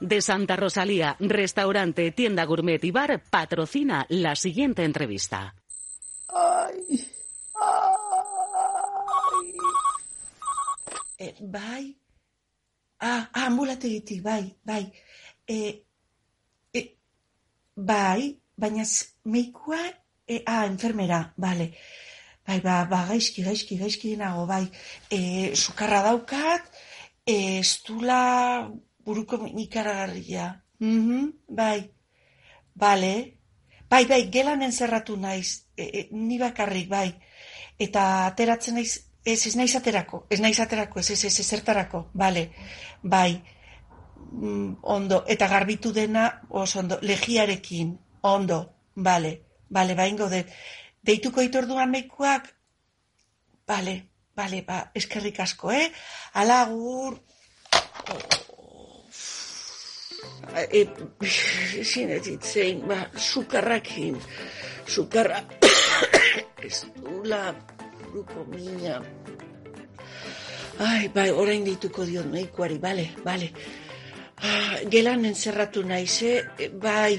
De 0.00 0.22
Santa 0.22 0.54
Rosalía, 0.54 1.16
restaurante, 1.18 2.12
tienda 2.12 2.44
gourmet 2.44 2.82
y 2.84 2.92
bar, 2.92 3.20
patrocina 3.30 4.06
la 4.08 4.36
siguiente 4.36 4.84
entrevista. 4.84 5.54
Eh, 11.18 11.34
bai, 11.40 11.98
ah, 13.00 13.28
ah, 13.32 13.46
ambulategitik, 13.46 14.22
bai, 14.22 14.56
bai. 14.62 14.92
Eh, 15.44 15.82
eh, 16.72 16.96
bai, 17.74 18.38
baina 18.54 18.84
meikua, 19.24 19.80
ah, 20.46 20.66
enfermera, 20.66 21.34
bale. 21.36 21.74
Bai, 22.46 22.60
ba, 22.60 22.84
ba, 22.84 23.04
gaizki, 23.08 23.42
gaizki, 23.42 23.78
gaizki 23.78 24.14
nago, 24.16 24.46
bai. 24.46 24.70
Eh, 25.10 25.56
sukarra 25.56 26.04
daukat, 26.06 26.70
eh, 27.26 27.58
estula 27.58 28.70
buruko 29.08 29.40
ikaragarria. 29.64 30.46
Mhm, 30.78 31.32
bai, 31.48 31.90
bale. 32.74 33.14
Bai, 33.88 34.04
bai, 34.04 34.22
gelan 34.30 34.62
entzerratu 34.62 35.16
naiz, 35.16 35.64
e, 35.76 35.82
e, 35.82 36.08
ni 36.12 36.36
bakarrik, 36.38 36.88
bai. 36.92 37.08
Eta 37.80 38.02
ateratzen 38.26 38.76
naiz, 38.76 38.90
ez, 39.24 39.46
ez 39.48 39.54
naiz 39.56 39.72
aterako, 39.78 40.26
ez 40.28 40.40
naiz 40.44 40.58
aterako, 40.60 41.00
ez, 41.00 41.10
ez, 41.14 41.22
ez, 41.24 41.38
ezertarako, 41.40 42.02
bale. 42.12 42.50
Bai, 43.02 43.40
mm, 44.30 44.84
ondo, 44.96 45.22
eta 45.26 45.48
garbitu 45.48 45.92
dena, 45.96 46.26
oso 46.50 46.82
ondo, 46.82 46.98
legiarekin, 47.00 47.96
ondo, 48.28 48.60
bale, 48.94 49.32
bale, 49.70 49.96
ba, 49.96 50.06
ingo 50.06 50.28
dut. 50.28 50.52
Deituko 51.00 51.40
itorduan 51.46 51.90
meikuak, 51.90 52.52
bale, 53.66 53.96
bale, 54.36 54.62
ba, 54.68 54.82
eskerrik 54.94 55.40
asko, 55.40 55.72
eh? 55.72 55.88
Alagur, 56.44 57.22
e, 60.56 60.86
ezin 61.80 62.10
ez 62.16 62.22
ditzein, 62.24 62.82
ba, 62.88 63.02
sukarrakin, 63.16 64.18
sukarra, 64.86 65.42
ez 66.62 66.84
dula, 66.96 67.54
buruko 68.00 68.44
mina. 68.52 69.00
Ai, 70.78 71.08
bai, 71.14 71.30
orain 71.34 71.64
dituko 71.66 72.06
diot 72.06 72.28
nahikoari, 72.30 72.78
bale, 72.78 73.08
bale. 73.24 73.50
Ah, 74.38 74.78
gelan 74.90 75.26
entzerratu 75.26 75.82
naiz, 75.82 76.22
eh? 76.22 76.68
bai, 76.70 77.18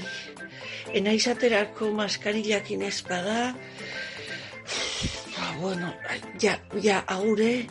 enaiz 0.96 1.26
aterako 1.28 1.90
maskarillakin 1.92 2.86
ez 2.88 3.02
bada, 3.04 3.52
ah, 5.40 5.52
bueno, 5.60 5.92
ja, 6.40 6.56
ja, 6.80 7.04
aure, 7.06 7.66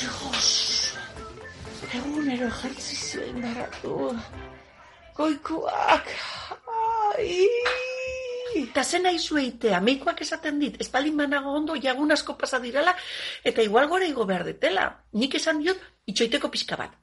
Dios, 0.00 0.73
egunero 1.98 2.48
jartzi 2.50 2.96
zuen 2.96 3.40
baratu. 3.42 3.96
Goikuak, 5.16 6.10
ai... 6.74 7.38
Eta 8.54 8.84
zen 8.84 9.02
nahi 9.06 9.18
zueitea, 9.18 9.80
meikoak 9.82 10.20
esaten 10.22 10.60
dit, 10.62 10.76
espalin 10.82 11.16
banago 11.18 11.54
ondo, 11.58 11.74
jagun 11.82 12.14
asko 12.14 12.36
pasa 12.38 12.60
direla, 12.62 12.94
eta 13.42 13.62
igual 13.66 13.88
gore 13.90 14.08
igo 14.10 14.26
behar 14.28 14.44
detela. 14.46 14.86
Nik 15.18 15.34
esan 15.40 15.62
diot, 15.62 15.80
itxoiteko 16.10 16.50
pixka 16.54 16.78
bat. 16.78 16.94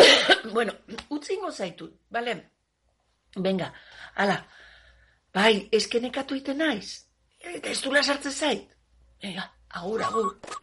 bueno, 0.56 0.72
utzi 1.12 1.36
ingo 1.36 1.52
zaitut, 1.52 1.92
bale? 2.10 2.36
Venga, 3.36 3.70
ala, 4.16 4.38
bai, 5.34 5.68
eskenekatu 5.72 6.38
iten 6.40 6.62
naiz? 6.64 7.04
Eta 7.44 7.72
ez 7.72 7.80
dula 7.84 8.02
sartze 8.02 8.32
zait? 8.32 8.70
Venga, 9.22 9.50
agur, 9.80 10.04
agur. 10.08 10.62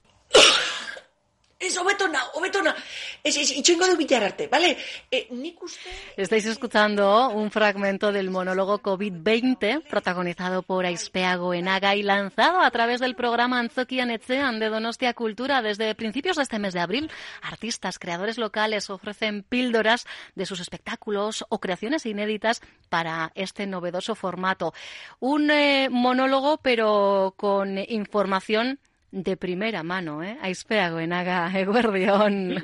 Ez. 5.72 5.78
Eh. 5.86 6.14
Estáis 6.18 6.46
escuchando 6.46 7.30
un 7.30 7.52
fragmento 7.52 8.12
del 8.12 8.32
monólogo 8.32 8.82
COVID-20 8.82 9.84
protagonizado 9.88 10.64
por 10.64 10.86
Aispea 10.86 11.36
Goenaga 11.36 11.96
y 11.96 12.04
lanzado 12.04 12.62
a 12.62 12.72
través 12.72 13.00
del 13.00 13.16
programa 13.16 13.60
Anzokian 13.60 14.10
Etzean 14.10 14.60
de 14.60 14.70
Donostia 14.70 15.14
Cultura 15.14 15.62
desde 15.62 15.94
principios 15.96 16.38
de 16.38 16.44
este 16.44 16.60
mes 16.60 16.74
de 16.74 16.80
abril. 16.80 17.12
Artistas, 17.42 18.00
creadores 18.00 18.38
locales 18.38 18.90
ofrecen 18.90 19.44
píldoras 19.44 20.08
de 20.36 20.46
sus 20.46 20.60
espectáculos 20.60 21.46
o 21.50 21.60
creaciones 21.60 22.06
inéditas 22.06 22.62
para 22.90 23.32
este 23.36 23.68
novedoso 23.68 24.16
formato. 24.16 24.74
Un 25.20 25.52
eh, 25.52 25.90
monólogo 25.92 26.58
pero 26.58 27.34
con 27.38 27.78
información 27.78 28.80
de 29.12 29.36
primera 29.36 29.84
mano, 29.84 30.24
¿eh? 30.24 30.38
Aispea 30.42 30.90
Goenaga, 30.90 31.52
Eguerdión. 31.54 32.56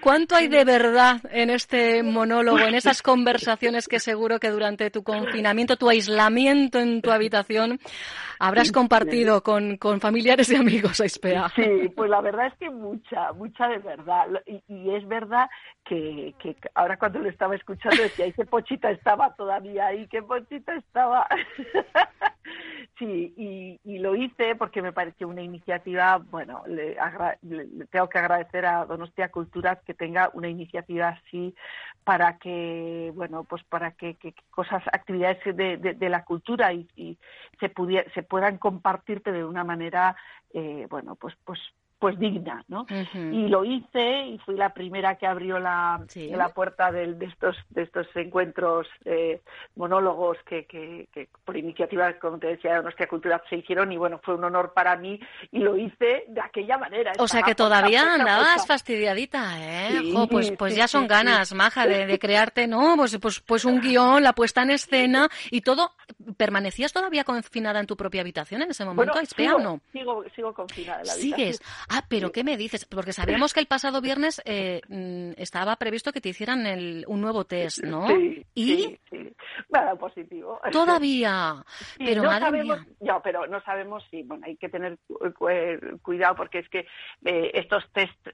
¿Cuánto 0.00 0.36
hay 0.36 0.48
de 0.48 0.64
verdad 0.64 1.20
en 1.30 1.50
este 1.50 2.02
monólogo, 2.02 2.60
en 2.60 2.74
esas 2.74 3.02
conversaciones 3.02 3.88
que 3.88 3.98
seguro 3.98 4.38
que 4.38 4.50
durante 4.50 4.90
tu 4.90 5.02
confinamiento, 5.02 5.76
tu 5.76 5.88
aislamiento 5.88 6.78
en 6.78 7.02
tu 7.02 7.10
habitación, 7.10 7.80
habrás 8.38 8.70
compartido 8.70 9.42
con, 9.42 9.76
con 9.76 10.00
familiares 10.00 10.50
y 10.50 10.56
amigos, 10.56 11.00
Aispea? 11.00 11.48
Sí, 11.56 11.88
pues 11.94 12.08
la 12.08 12.20
verdad 12.20 12.46
es 12.46 12.54
que 12.54 12.70
mucha, 12.70 13.32
mucha 13.32 13.68
de 13.68 13.78
verdad. 13.78 14.26
Y, 14.46 14.62
y 14.68 14.94
es 14.94 15.06
verdad 15.08 15.48
que, 15.84 16.34
que, 16.38 16.56
ahora 16.74 16.96
cuando 16.96 17.18
lo 17.18 17.28
estaba 17.28 17.56
escuchando 17.56 18.02
decía, 18.02 18.26
¿y 18.26 18.32
qué 18.32 18.46
pochita 18.46 18.90
estaba 18.90 19.34
todavía 19.34 19.86
ahí? 19.86 20.06
¿Qué 20.08 20.22
pochita 20.22 20.74
estaba? 20.76 21.26
sí, 23.00 23.34
y, 23.36 23.80
y, 23.82 23.98
lo 23.98 24.14
hice 24.14 24.54
porque 24.54 24.82
me 24.82 24.92
pareció 24.92 25.26
una 25.26 25.40
iniciativa, 25.40 26.18
bueno, 26.18 26.62
le, 26.66 26.96
le, 27.42 27.66
le, 27.66 27.86
tengo 27.86 28.08
que 28.08 28.18
agradecer 28.18 28.66
a 28.66 28.84
Donostia 28.84 29.30
Culturas 29.30 29.78
que 29.84 29.94
tenga 29.94 30.30
una 30.34 30.48
iniciativa 30.48 31.08
así 31.08 31.54
para 32.04 32.38
que, 32.38 33.10
bueno, 33.14 33.44
pues 33.44 33.64
para 33.64 33.92
que, 33.92 34.16
cosas, 34.50 34.82
actividades 34.92 35.42
de, 35.56 35.78
de, 35.78 35.94
de 35.94 36.08
la 36.10 36.24
cultura 36.24 36.72
y, 36.74 36.86
y 36.94 37.18
se, 37.58 37.72
se 38.14 38.22
puedan 38.22 38.58
compartirte 38.58 39.32
de 39.32 39.44
una 39.44 39.64
manera, 39.64 40.14
eh, 40.52 40.86
bueno, 40.90 41.16
pues, 41.16 41.34
pues 41.44 41.58
pues 42.00 42.18
digna, 42.18 42.64
¿no? 42.68 42.80
Uh 42.82 42.86
-huh. 42.86 43.34
Y 43.34 43.48
lo 43.48 43.64
hice 43.64 44.26
y 44.26 44.38
fui 44.38 44.56
la 44.56 44.70
primera 44.70 45.16
que 45.16 45.26
abrió 45.26 45.58
la, 45.58 46.00
sí. 46.08 46.30
la 46.30 46.48
puerta 46.48 46.90
de, 46.90 47.12
de, 47.14 47.26
estos 47.26 47.56
de 47.68 47.82
estos 47.82 48.06
encuentros 48.16 48.88
eh, 49.04 49.42
monólogos 49.76 50.38
que, 50.46 50.64
que, 50.64 51.08
que, 51.12 51.28
por 51.44 51.56
iniciativa, 51.58 52.12
como 52.14 52.38
te 52.38 52.48
decía, 52.48 52.76
de 52.76 52.82
nuestra 52.82 53.06
cultura 53.06 53.42
se 53.50 53.56
hicieron 53.56 53.92
y 53.92 53.98
bueno, 53.98 54.18
fue 54.24 54.34
un 54.34 54.44
honor 54.44 54.72
para 54.72 54.96
mí 54.96 55.20
y 55.52 55.58
lo 55.58 55.76
hice 55.76 56.24
de 56.26 56.40
aquella 56.40 56.78
manera. 56.78 57.12
O 57.18 57.28
sea 57.28 57.42
que 57.42 57.54
todavía 57.54 58.14
andabas 58.14 58.66
fastidiadita, 58.66 59.58
¿eh? 59.58 59.98
Sí, 60.00 60.12
jo, 60.14 60.26
pues 60.26 60.50
pues 60.52 60.72
sí, 60.72 60.78
ya 60.78 60.88
son 60.88 61.06
ganas, 61.06 61.52
maja, 61.52 61.86
de, 61.86 62.06
de, 62.06 62.18
crearte, 62.18 62.66
¿no? 62.66 62.96
Pues, 62.96 63.18
pues, 63.18 63.40
pues 63.40 63.64
un 63.66 63.80
guion, 63.80 64.22
la 64.22 64.32
puesta 64.32 64.62
en 64.62 64.70
escena 64.70 65.28
y 65.50 65.60
todo. 65.60 65.92
¿Permanecías 66.36 66.92
todavía 66.92 67.24
confinada 67.24 67.78
en 67.78 67.86
tu 67.86 67.96
propia 67.96 68.22
habitación 68.22 68.62
en 68.62 68.70
ese 68.70 68.84
momento, 68.84 69.12
bueno, 69.12 69.26
sigo, 69.26 69.56
o 69.56 69.58
no? 69.60 69.80
Sigo, 69.92 70.24
sigo 70.34 70.54
confinada 70.54 71.00
en 71.00 71.06
la 71.06 71.12
¿Sigues? 71.12 71.60
Ah, 71.92 72.04
pero 72.08 72.30
¿qué 72.30 72.44
me 72.44 72.56
dices? 72.56 72.84
Porque 72.84 73.12
sabíamos 73.12 73.52
que 73.52 73.58
el 73.58 73.66
pasado 73.66 74.00
viernes 74.00 74.40
eh, 74.44 74.80
estaba 75.36 75.74
previsto 75.74 76.12
que 76.12 76.20
te 76.20 76.28
hicieran 76.28 76.64
el, 76.64 77.04
un 77.08 77.20
nuevo 77.20 77.44
test, 77.44 77.82
¿no? 77.82 78.06
Sí, 78.06 78.46
¿Y? 78.54 78.76
Sí, 78.76 79.00
sí. 79.10 79.36
Nada 79.70 79.96
positivo. 79.96 80.60
Todavía. 80.70 81.64
Sí, 81.98 82.04
pero 82.04 82.22
no 82.22 82.28
madre 82.28 82.44
sabemos, 82.46 82.86
mía. 82.86 82.96
No, 83.00 83.22
pero 83.22 83.46
no 83.48 83.60
sabemos 83.62 84.04
si, 84.08 84.22
bueno, 84.22 84.44
hay 84.46 84.56
que 84.56 84.68
tener 84.68 84.98
cuidado 86.02 86.36
porque 86.36 86.60
es 86.60 86.68
que 86.68 86.86
eh, 87.24 87.50
estos 87.54 87.84
test 87.92 88.28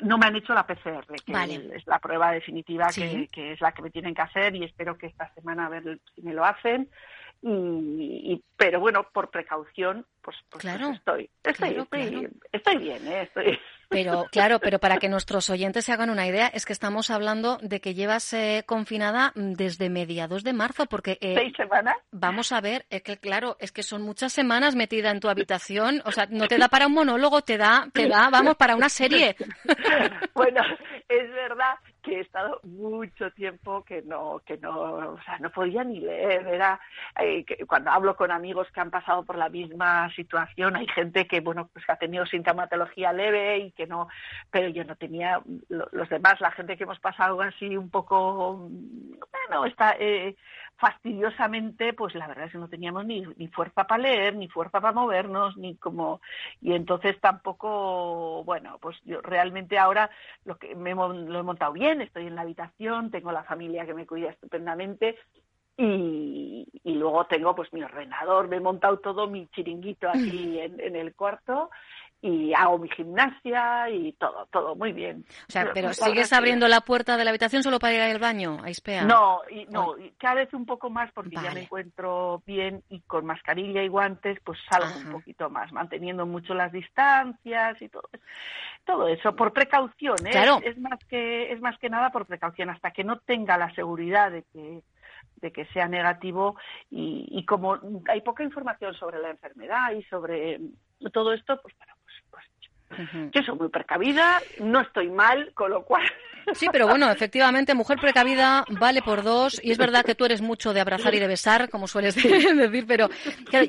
no 0.00 0.16
me 0.16 0.26
han 0.26 0.36
hecho 0.36 0.54
la 0.54 0.66
PCR, 0.66 1.04
que 1.22 1.32
Vale. 1.32 1.70
es 1.74 1.86
la 1.86 1.98
prueba 1.98 2.32
definitiva 2.32 2.88
que, 2.94 3.28
que 3.28 3.52
es 3.52 3.60
la 3.60 3.72
que 3.72 3.82
me 3.82 3.90
tienen 3.90 4.14
que 4.14 4.22
hacer 4.22 4.56
y 4.56 4.64
espero 4.64 4.96
que 4.96 5.08
esta 5.08 5.32
semana 5.34 5.66
a 5.66 5.68
ver 5.68 6.00
si 6.14 6.22
me 6.22 6.32
lo 6.32 6.46
hacen. 6.46 6.88
Y, 7.42 8.32
y- 8.32 8.44
pero 8.56 8.78
bueno, 8.78 9.04
por 9.12 9.30
precaución, 9.30 10.06
pues, 10.20 10.36
pues, 10.48 10.62
pues 10.62 10.62
Claro, 10.62 10.92
estoy, 10.94 11.28
estoy, 11.42 11.54
claro, 11.70 11.82
estoy, 11.82 12.10
claro. 12.10 12.28
estoy 12.52 12.76
bien, 12.78 13.08
¿eh? 13.08 13.22
Estoy... 13.22 13.58
Pero 13.88 14.26
claro, 14.32 14.60
pero 14.60 14.78
para 14.78 14.98
que 14.98 15.08
nuestros 15.08 15.50
oyentes 15.50 15.84
se 15.84 15.92
hagan 15.92 16.10
una 16.10 16.26
idea, 16.26 16.46
es 16.46 16.64
que 16.64 16.72
estamos 16.72 17.10
hablando 17.10 17.58
de 17.60 17.80
que 17.80 17.94
llevas 17.94 18.32
eh, 18.32 18.62
confinada 18.64 19.32
mm, 19.34 19.54
desde 19.54 19.90
mediados 19.90 20.44
de 20.44 20.52
marzo, 20.52 20.86
porque 20.86 21.18
eh, 21.20 21.34
¿Seis 21.36 21.52
semanas? 21.56 21.96
vamos 22.12 22.52
a 22.52 22.60
ver, 22.60 22.86
es 22.90 23.02
que 23.02 23.16
claro, 23.18 23.56
es 23.58 23.72
que 23.72 23.82
son 23.82 24.02
muchas 24.02 24.32
semanas 24.32 24.76
metida 24.76 25.10
en 25.10 25.18
tu 25.18 25.28
habitación, 25.28 26.00
o 26.04 26.12
sea, 26.12 26.26
no 26.30 26.46
te 26.46 26.58
da 26.58 26.68
para 26.68 26.86
un 26.86 26.94
monólogo, 26.94 27.42
te 27.42 27.58
da, 27.58 27.88
te 27.92 28.06
da, 28.06 28.30
vamos, 28.30 28.54
para 28.54 28.76
una 28.76 28.88
serie. 28.88 29.34
bueno, 30.34 30.62
es 31.08 31.30
verdad 31.32 31.74
que 32.02 32.18
he 32.18 32.20
estado 32.20 32.60
mucho 32.64 33.30
tiempo 33.30 33.84
que 33.84 34.02
no, 34.02 34.40
que 34.44 34.58
no, 34.58 35.14
o 35.14 35.22
sea, 35.24 35.38
no 35.38 35.50
podía 35.50 35.84
ni 35.84 36.00
leer. 36.00 36.46
Era 36.46 36.80
eh, 37.20 37.44
que 37.44 37.64
cuando 37.66 37.90
hablo 37.90 38.16
con 38.16 38.30
amigos 38.30 38.68
que 38.72 38.80
han 38.80 38.90
pasado 38.90 39.24
por 39.24 39.36
la 39.36 39.48
misma 39.48 40.12
situación, 40.14 40.76
hay 40.76 40.86
gente 40.88 41.26
que, 41.26 41.40
bueno, 41.40 41.68
pues 41.72 41.84
ha 41.88 41.96
tenido 41.96 42.26
sintomatología 42.26 43.12
leve 43.12 43.58
y 43.58 43.70
que 43.72 43.86
no, 43.86 44.08
pero 44.50 44.68
yo 44.68 44.84
no 44.84 44.96
tenía, 44.96 45.40
los 45.68 46.08
demás, 46.08 46.40
la 46.40 46.50
gente 46.50 46.76
que 46.76 46.84
hemos 46.84 46.98
pasado 47.00 47.40
así 47.40 47.76
un 47.76 47.90
poco, 47.90 48.68
bueno, 49.48 49.66
está, 49.66 49.96
eh, 49.98 50.36
fastidiosamente, 50.82 51.92
pues 51.92 52.12
la 52.16 52.26
verdad 52.26 52.46
es 52.46 52.52
que 52.52 52.58
no 52.58 52.68
teníamos 52.68 53.06
ni, 53.06 53.22
ni 53.36 53.46
fuerza 53.46 53.84
para 53.86 54.02
leer, 54.02 54.34
ni 54.34 54.48
fuerza 54.48 54.80
para 54.80 54.92
movernos, 54.92 55.56
ni 55.56 55.76
como 55.76 56.20
y 56.60 56.72
entonces 56.72 57.20
tampoco, 57.20 58.42
bueno, 58.44 58.78
pues 58.80 58.96
yo 59.04 59.20
realmente 59.20 59.78
ahora 59.78 60.10
lo 60.44 60.58
que 60.58 60.74
me 60.74 60.92
lo 60.92 61.38
he 61.38 61.42
montado 61.44 61.72
bien, 61.72 61.91
estoy 62.00 62.26
en 62.26 62.34
la 62.34 62.42
habitación, 62.42 63.10
tengo 63.10 63.32
la 63.32 63.44
familia 63.44 63.84
que 63.84 63.94
me 63.94 64.06
cuida 64.06 64.30
estupendamente 64.30 65.16
y, 65.76 66.66
y 66.84 66.94
luego 66.94 67.26
tengo 67.26 67.54
pues 67.54 67.72
mi 67.72 67.82
ordenador, 67.82 68.48
me 68.48 68.56
he 68.56 68.60
montado 68.60 68.98
todo 68.98 69.26
mi 69.26 69.48
chiringuito 69.48 70.08
aquí 70.08 70.58
en, 70.60 70.80
en 70.80 70.96
el 70.96 71.14
cuarto 71.14 71.70
y 72.24 72.54
hago 72.54 72.78
mi 72.78 72.88
gimnasia 72.88 73.90
y 73.90 74.12
todo, 74.12 74.46
todo 74.52 74.76
muy 74.76 74.92
bien. 74.92 75.26
O 75.48 75.50
sea, 75.50 75.72
pero, 75.74 75.92
¿sigues 75.92 76.32
abriendo 76.32 76.68
la 76.68 76.80
puerta 76.80 77.16
de 77.16 77.24
la 77.24 77.30
habitación 77.30 77.64
solo 77.64 77.80
para 77.80 77.94
ir 77.94 78.00
al 78.00 78.20
baño, 78.20 78.58
a 78.62 78.70
Ispea? 78.70 79.04
No, 79.04 79.40
y, 79.50 79.66
no, 79.66 79.96
cada 80.18 80.36
vez 80.36 80.54
un 80.54 80.64
poco 80.64 80.88
más 80.88 81.10
porque 81.12 81.34
ya 81.34 81.50
me 81.50 81.62
encuentro 81.62 82.40
bien 82.46 82.84
y 82.88 83.00
con 83.00 83.26
mascarilla 83.26 83.82
y 83.82 83.88
guantes 83.88 84.38
pues 84.44 84.60
salgo 84.70 84.96
un 85.04 85.12
poquito 85.12 85.50
más, 85.50 85.72
manteniendo 85.72 86.24
mucho 86.24 86.54
las 86.54 86.70
distancias 86.70 87.82
y 87.82 87.88
todo 87.88 88.08
todo 88.84 89.08
eso 89.08 89.34
por 89.34 89.52
precaución, 89.52 90.16
¿eh? 90.26 90.30
Claro. 90.30 90.60
es, 90.64 90.78
más 90.78 90.98
que 91.08 91.52
es 91.52 91.60
más 91.60 91.78
que 91.78 91.90
nada 91.90 92.10
por 92.10 92.26
precaución 92.26 92.70
hasta 92.70 92.92
que 92.92 93.04
no 93.04 93.18
tenga 93.18 93.56
la 93.58 93.72
seguridad 93.74 94.30
de 94.30 94.44
que 94.52 94.82
de 95.36 95.52
que 95.52 95.64
sea 95.66 95.88
negativo 95.88 96.56
y, 96.88 97.26
y 97.30 97.44
como 97.44 97.78
hay 98.08 98.20
poca 98.20 98.44
información 98.44 98.94
sobre 98.94 99.18
la 99.18 99.30
enfermedad 99.30 99.92
y 99.92 100.04
sobre 100.04 100.60
todo 101.10 101.32
esto, 101.32 101.60
pues 101.60 101.74
bueno, 101.78 101.94
yo 103.32 103.42
soy 103.42 103.58
muy 103.58 103.68
precavida, 103.68 104.40
no 104.60 104.80
estoy 104.80 105.10
mal, 105.10 105.52
con 105.54 105.70
lo 105.70 105.84
cual. 105.84 106.02
Sí, 106.54 106.66
pero 106.72 106.88
bueno, 106.88 107.10
efectivamente, 107.10 107.74
mujer 107.74 107.98
precavida 108.00 108.64
vale 108.68 109.02
por 109.02 109.22
dos. 109.22 109.60
Y 109.62 109.70
es 109.70 109.78
verdad 109.78 110.04
que 110.04 110.14
tú 110.14 110.24
eres 110.24 110.40
mucho 110.40 110.72
de 110.72 110.80
abrazar 110.80 111.14
y 111.14 111.20
de 111.20 111.26
besar, 111.26 111.70
como 111.70 111.86
sueles 111.86 112.14
decir, 112.56 112.84
pero 112.86 113.08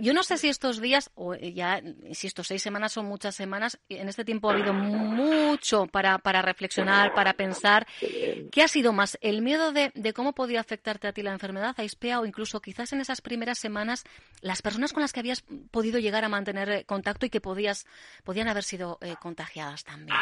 yo 0.02 0.14
no 0.14 0.24
sé 0.24 0.38
si 0.38 0.50
estos 0.50 0.82
días, 0.82 1.12
o 1.16 1.36
ya, 1.36 1.82
si 2.12 2.28
estos 2.28 2.48
seis 2.48 2.62
semanas 2.62 2.92
son 2.92 3.06
muchas 3.06 3.36
semanas, 3.36 3.80
en 3.90 4.10
este 4.10 4.26
tiempo 4.26 4.50
ha 4.50 4.54
habido 4.54 4.74
mucho 4.74 5.88
para, 5.88 6.18
para 6.18 6.42
reflexionar, 6.42 7.14
para 7.14 7.34
pensar. 7.34 7.88
¿Qué 8.52 8.64
ha 8.64 8.68
sido 8.68 8.94
más? 8.94 9.18
¿El 9.22 9.42
miedo 9.42 9.72
de, 9.72 9.92
de 9.94 10.14
cómo 10.14 10.34
podía 10.34 10.60
afectarte 10.60 11.08
a 11.08 11.14
ti 11.14 11.22
la 11.22 11.32
enfermedad, 11.32 11.76
a 11.78 11.84
Ispea, 11.84 12.20
o 12.20 12.26
incluso 12.26 12.62
quizás 12.62 12.94
en 12.94 13.02
esas 13.02 13.22
primeras 13.22 13.60
semanas, 13.60 14.04
las 14.42 14.62
personas 14.62 14.94
con 14.94 15.02
las 15.02 15.14
que 15.14 15.20
habías 15.20 15.44
podido 15.72 16.00
llegar 16.00 16.24
a 16.26 16.30
mantener 16.30 16.70
eh, 16.70 16.84
contacto 16.86 17.26
y 17.26 17.30
que 17.30 17.42
podías, 17.42 17.86
podían 18.24 18.48
haber 18.48 18.64
sido 18.64 18.98
eh, 19.02 19.13
contagiadas 19.16 19.84
también? 19.84 20.18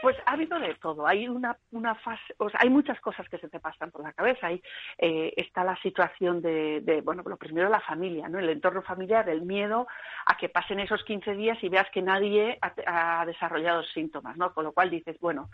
Pues 0.00 0.16
ha 0.26 0.32
habido 0.32 0.58
de 0.60 0.74
todo. 0.76 1.06
Hay 1.06 1.28
una, 1.28 1.56
una 1.72 1.94
fase, 1.96 2.34
o 2.38 2.48
sea, 2.48 2.60
hay 2.62 2.70
muchas 2.70 3.00
cosas 3.00 3.28
que 3.28 3.38
se 3.38 3.48
te 3.48 3.58
pasan 3.58 3.90
por 3.90 4.02
la 4.02 4.12
cabeza. 4.12 4.46
Ahí 4.46 4.62
eh, 4.96 5.32
está 5.36 5.64
la 5.64 5.76
situación 5.82 6.40
de, 6.40 6.80
de, 6.82 7.00
bueno, 7.00 7.22
lo 7.26 7.36
primero 7.36 7.68
la 7.68 7.80
familia, 7.80 8.28
¿no? 8.28 8.38
El 8.38 8.48
entorno 8.48 8.82
familiar, 8.82 9.28
el 9.28 9.42
miedo 9.42 9.88
a 10.26 10.36
que 10.36 10.48
pasen 10.48 10.78
esos 10.80 11.02
15 11.02 11.34
días 11.34 11.58
y 11.62 11.68
veas 11.68 11.90
que 11.90 12.02
nadie 12.02 12.58
ha, 12.60 13.20
ha 13.20 13.26
desarrollado 13.26 13.82
síntomas, 13.82 14.36
¿no? 14.36 14.54
Con 14.54 14.64
lo 14.64 14.72
cual 14.72 14.90
dices, 14.90 15.18
bueno, 15.20 15.50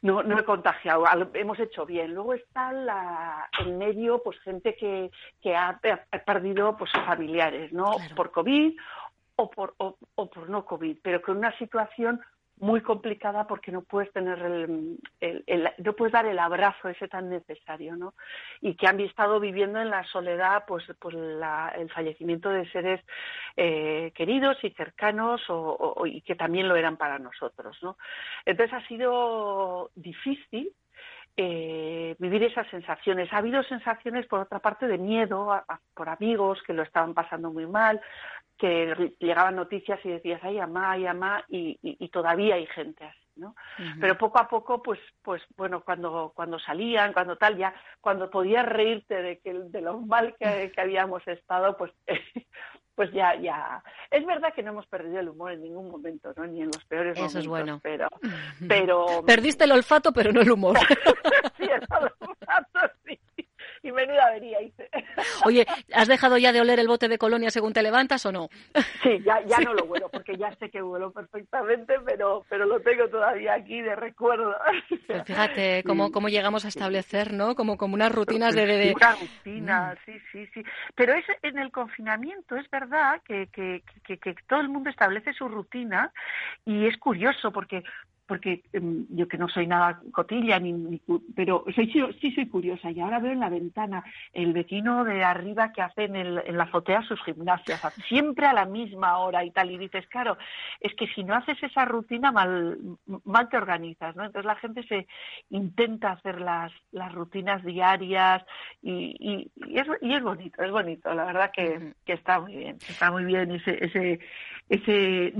no, 0.00 0.22
no 0.22 0.38
he 0.38 0.44
contagiado, 0.44 1.04
hemos 1.34 1.58
hecho 1.58 1.84
bien. 1.84 2.14
Luego 2.14 2.34
está 2.34 2.72
la, 2.72 3.48
en 3.58 3.78
medio, 3.78 4.22
pues 4.22 4.38
gente 4.40 4.76
que, 4.76 5.10
que 5.42 5.56
ha, 5.56 5.80
ha 6.12 6.18
perdido 6.20 6.76
pues 6.76 6.92
familiares, 6.92 7.72
¿no? 7.72 7.92
Claro. 7.96 8.14
Por 8.14 8.30
COVID 8.30 8.78
o 9.40 9.50
por, 9.50 9.74
o, 9.78 9.96
por 10.14 10.50
no 10.50 10.64
COVID, 10.64 10.98
pero 11.02 11.22
con 11.22 11.36
una 11.36 11.56
situación 11.58 12.20
muy 12.60 12.80
complicada 12.80 13.46
porque 13.46 13.70
no 13.70 13.82
puedes 13.82 14.12
tener 14.12 14.36
el, 14.40 14.98
el, 15.20 15.70
no 15.78 15.92
puedes 15.92 16.12
dar 16.12 16.26
el 16.26 16.40
abrazo 16.40 16.88
ese 16.88 17.06
tan 17.06 17.30
necesario 17.30 17.94
no 17.94 18.14
y 18.60 18.74
que 18.74 18.88
han 18.88 18.98
estado 18.98 19.38
viviendo 19.38 19.80
en 19.80 19.90
la 19.90 20.02
soledad 20.02 20.64
pues 20.66 20.82
pues 20.98 21.14
la, 21.14 21.72
el 21.78 21.88
fallecimiento 21.88 22.48
de 22.50 22.68
seres 22.72 23.00
eh, 23.56 24.10
queridos 24.12 24.56
y 24.64 24.70
cercanos 24.70 25.40
o, 25.48 26.04
y 26.04 26.20
que 26.22 26.34
también 26.34 26.66
lo 26.66 26.74
eran 26.74 26.96
para 26.96 27.20
nosotros 27.20 27.78
no 27.80 27.96
entonces 28.44 28.74
ha 28.74 28.88
sido 28.88 29.92
difícil 29.94 30.72
eh, 31.40 32.16
vivir 32.18 32.42
esas 32.42 32.66
sensaciones. 32.66 33.32
Ha 33.32 33.36
habido 33.36 33.62
sensaciones, 33.62 34.26
por 34.26 34.40
otra 34.40 34.58
parte, 34.58 34.88
de 34.88 34.98
miedo 34.98 35.52
a, 35.52 35.64
por 35.94 36.08
amigos 36.08 36.60
que 36.66 36.72
lo 36.72 36.82
estaban 36.82 37.14
pasando 37.14 37.52
muy 37.52 37.64
mal, 37.64 38.00
que 38.58 39.14
llegaban 39.20 39.56
noticias 39.56 40.00
y 40.04 40.10
decías, 40.10 40.40
ay, 40.42 40.58
amá, 40.58 40.92
ay, 40.92 41.06
amá, 41.06 41.44
y, 41.48 41.78
y, 41.82 41.96
y 42.04 42.08
todavía 42.08 42.56
hay 42.56 42.66
gente 42.66 43.04
así. 43.04 43.18
¿no? 43.36 43.54
Uh 43.78 43.82
-huh. 43.82 44.00
Pero 44.00 44.18
poco 44.18 44.38
a 44.40 44.48
poco, 44.48 44.82
pues, 44.82 44.98
pues 45.22 45.40
bueno, 45.56 45.82
cuando, 45.82 46.32
cuando 46.34 46.58
salían, 46.58 47.12
cuando 47.12 47.36
tal, 47.36 47.56
ya, 47.56 47.72
cuando 48.00 48.28
podías 48.30 48.66
reírte 48.66 49.22
de 49.22 49.38
que 49.38 49.52
de 49.54 49.80
lo 49.80 50.00
mal 50.00 50.34
que, 50.38 50.72
que 50.74 50.80
habíamos 50.80 51.26
estado, 51.28 51.76
pues, 51.76 51.92
pues 52.96 53.12
ya, 53.12 53.36
ya. 53.36 53.80
Es 54.10 54.26
verdad 54.26 54.52
que 54.52 54.62
no 54.64 54.72
hemos 54.72 54.86
perdido 54.88 55.20
el 55.20 55.28
humor 55.28 55.52
en 55.52 55.62
ningún 55.62 55.88
momento, 55.88 56.32
¿no? 56.36 56.46
Ni 56.46 56.62
en 56.62 56.66
los 56.66 56.84
peores 56.86 57.12
Eso 57.12 57.20
momentos. 57.20 57.42
es 57.42 57.48
bueno. 57.48 57.80
Pero, 57.80 58.08
pero. 58.68 59.06
Perdiste 59.24 59.64
el 59.64 59.72
olfato, 59.72 60.12
pero 60.12 60.32
no 60.32 60.40
el 60.40 60.50
humor. 60.50 60.76
sí, 61.56 61.62
el 61.62 61.86
olfato, 61.90 62.94
sí 63.06 63.18
y 63.82 63.92
menuda 63.92 64.26
avería 64.26 64.60
hice. 64.62 64.88
Oye, 65.44 65.66
¿has 65.92 66.08
dejado 66.08 66.38
ya 66.38 66.52
de 66.52 66.60
oler 66.60 66.78
el 66.80 66.88
bote 66.88 67.08
de 67.08 67.18
colonia 67.18 67.50
según 67.50 67.72
te 67.72 67.82
levantas 67.82 68.24
o 68.26 68.32
no? 68.32 68.48
Sí, 69.02 69.20
ya, 69.24 69.40
ya 69.46 69.58
no 69.58 69.74
lo 69.74 69.84
huelo, 69.84 70.08
porque 70.08 70.36
ya 70.36 70.54
sé 70.56 70.70
que 70.70 70.82
huelo 70.82 71.10
perfectamente, 71.12 71.94
pero, 72.04 72.44
pero 72.48 72.66
lo 72.66 72.80
tengo 72.80 73.08
todavía 73.08 73.54
aquí 73.54 73.80
de 73.80 73.94
recuerdo. 73.96 74.54
Pues 75.06 75.24
fíjate 75.24 75.82
cómo, 75.86 76.10
cómo 76.10 76.28
llegamos 76.28 76.64
a 76.64 76.68
establecer, 76.68 77.32
¿no? 77.32 77.54
Como, 77.54 77.76
como 77.76 77.94
unas 77.94 78.12
rutinas 78.12 78.54
de... 78.54 78.66
de... 78.66 78.94
Una 78.94 79.16
rutina, 79.16 79.94
mm. 79.94 80.04
sí, 80.04 80.18
sí, 80.32 80.46
sí. 80.54 80.62
Pero 80.94 81.14
es 81.14 81.24
en 81.42 81.58
el 81.58 81.70
confinamiento, 81.70 82.56
es 82.56 82.68
verdad 82.70 83.20
que, 83.24 83.48
que, 83.52 83.82
que, 84.04 84.18
que 84.18 84.34
todo 84.48 84.60
el 84.60 84.68
mundo 84.68 84.90
establece 84.90 85.32
su 85.32 85.48
rutina 85.48 86.12
y 86.64 86.86
es 86.86 86.96
curioso 86.98 87.50
porque 87.52 87.82
porque 88.28 88.62
um, 88.74 89.06
yo 89.10 89.26
que 89.26 89.38
no 89.38 89.48
soy 89.48 89.66
nada 89.66 90.00
cotilla, 90.12 90.60
ni, 90.60 90.72
ni 90.72 91.00
pero 91.34 91.64
soy, 91.74 91.90
sí 92.20 92.30
soy 92.32 92.46
curiosa 92.46 92.90
y 92.90 93.00
ahora 93.00 93.18
veo 93.18 93.32
en 93.32 93.40
la 93.40 93.48
ventana 93.48 94.04
el 94.32 94.52
vecino 94.52 95.02
de 95.02 95.24
arriba 95.24 95.72
que 95.72 95.82
hace 95.82 96.04
en, 96.04 96.14
el, 96.14 96.42
en 96.46 96.58
la 96.58 96.64
azotea 96.64 97.02
sus 97.02 97.20
gimnasias, 97.24 97.80
siempre 98.08 98.46
a 98.46 98.52
la 98.52 98.66
misma 98.66 99.18
hora 99.18 99.44
y 99.44 99.50
tal, 99.50 99.70
y 99.70 99.78
dices, 99.78 100.06
claro, 100.08 100.36
es 100.80 100.94
que 100.94 101.06
si 101.08 101.24
no 101.24 101.34
haces 101.34 101.60
esa 101.62 101.86
rutina 101.86 102.30
mal, 102.30 102.78
mal 103.24 103.48
te 103.48 103.56
organizas, 103.56 104.14
¿no? 104.14 104.24
Entonces 104.24 104.46
la 104.46 104.56
gente 104.56 104.82
se 104.86 105.06
intenta 105.50 106.12
hacer 106.12 106.40
las, 106.40 106.70
las 106.92 107.12
rutinas 107.12 107.64
diarias 107.64 108.44
y, 108.82 109.16
y, 109.18 109.50
y, 109.66 109.78
es, 109.78 109.86
y 110.02 110.14
es 110.14 110.22
bonito, 110.22 110.62
es 110.62 110.70
bonito, 110.70 111.14
la 111.14 111.24
verdad 111.24 111.50
que, 111.50 111.94
que 112.04 112.12
está 112.12 112.40
muy 112.40 112.56
bien, 112.56 112.76
está 112.88 113.10
muy 113.10 113.24
bien 113.24 113.52
ese, 113.52 113.82
ese, 113.82 114.20
ese, 114.68 115.32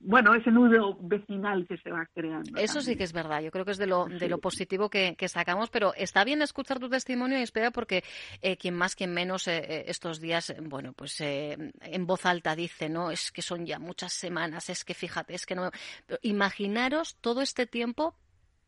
bueno, 0.00 0.34
ese 0.34 0.50
nudo 0.50 0.98
vecinal 1.00 1.66
que 1.66 1.78
se 1.78 1.90
va 1.90 2.06
creando. 2.14 2.58
Eso 2.58 2.74
también. 2.74 2.82
sí 2.82 2.96
que 2.96 3.04
es 3.04 3.12
verdad. 3.12 3.40
Yo 3.40 3.50
creo 3.50 3.64
que 3.64 3.70
es 3.70 3.78
de 3.78 3.86
lo, 3.86 4.06
de 4.06 4.28
lo 4.28 4.38
positivo 4.38 4.90
que, 4.90 5.16
que 5.16 5.28
sacamos, 5.28 5.70
pero 5.70 5.94
está 5.94 6.24
bien 6.24 6.42
escuchar 6.42 6.78
tu 6.78 6.88
testimonio 6.88 7.38
y 7.38 7.42
espera 7.42 7.70
porque 7.70 8.04
eh, 8.42 8.56
quien 8.56 8.74
más, 8.74 8.94
quien 8.94 9.12
menos 9.12 9.48
eh, 9.48 9.84
estos 9.86 10.20
días, 10.20 10.54
bueno, 10.62 10.92
pues 10.92 11.20
eh, 11.20 11.56
en 11.80 12.06
voz 12.06 12.26
alta 12.26 12.54
dice, 12.54 12.88
no, 12.88 13.10
es 13.10 13.32
que 13.32 13.42
son 13.42 13.64
ya 13.64 13.78
muchas 13.78 14.12
semanas, 14.12 14.68
es 14.68 14.84
que 14.84 14.94
fíjate, 14.94 15.34
es 15.34 15.46
que 15.46 15.54
no. 15.54 15.70
Pero 16.06 16.18
imaginaros 16.22 17.16
todo 17.20 17.40
este 17.40 17.66
tiempo 17.66 18.14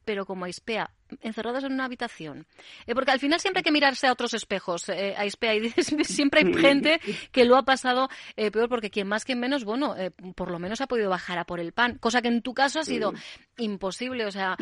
pero 0.04 0.26
como 0.26 0.44
Aispea, 0.44 0.90
encerrados 1.20 1.64
en 1.64 1.72
una 1.72 1.84
habitación. 1.84 2.46
Eh, 2.86 2.94
porque 2.94 3.10
al 3.10 3.20
final 3.20 3.40
siempre 3.40 3.60
hay 3.60 3.64
que 3.64 3.72
mirarse 3.72 4.06
a 4.06 4.12
otros 4.12 4.34
espejos, 4.34 4.88
eh, 4.88 5.14
Aispea, 5.16 5.54
y 5.54 5.70
siempre 6.04 6.40
hay 6.40 6.54
gente 6.54 7.00
que 7.32 7.44
lo 7.44 7.56
ha 7.56 7.64
pasado 7.64 8.08
eh, 8.36 8.50
peor, 8.50 8.68
porque 8.68 8.90
quien 8.90 9.08
más, 9.08 9.24
quien 9.24 9.40
menos, 9.40 9.64
bueno, 9.64 9.96
eh, 9.96 10.10
por 10.34 10.50
lo 10.50 10.58
menos 10.58 10.80
ha 10.80 10.86
podido 10.86 11.10
bajar 11.10 11.38
a 11.38 11.44
por 11.44 11.60
el 11.60 11.72
pan, 11.72 11.98
cosa 11.98 12.22
que 12.22 12.28
en 12.28 12.42
tu 12.42 12.54
caso 12.54 12.80
ha 12.80 12.84
sido 12.84 13.12
imposible. 13.58 14.26
O 14.26 14.30
sea, 14.30 14.56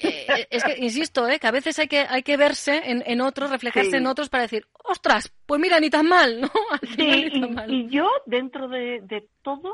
eh, 0.00 0.46
es 0.50 0.64
que, 0.64 0.76
insisto, 0.78 1.28
eh, 1.28 1.38
que 1.38 1.46
a 1.46 1.52
veces 1.52 1.78
hay 1.78 1.88
que, 1.88 2.00
hay 2.08 2.22
que 2.22 2.36
verse 2.36 2.82
en, 2.84 3.02
en 3.06 3.20
otros, 3.20 3.50
reflejarse 3.50 3.90
sí. 3.90 3.96
en 3.96 4.06
otros 4.06 4.28
para 4.28 4.42
decir, 4.42 4.66
ostras, 4.84 5.32
pues 5.46 5.60
mira, 5.60 5.80
ni 5.80 5.90
tan 5.90 6.06
mal, 6.06 6.40
¿no? 6.40 6.50
Sí, 6.96 7.28
y, 7.32 7.74
y, 7.74 7.88
yo, 7.88 8.08
dentro 8.26 8.68
de, 8.68 9.00
de 9.02 9.28
todo, 9.42 9.72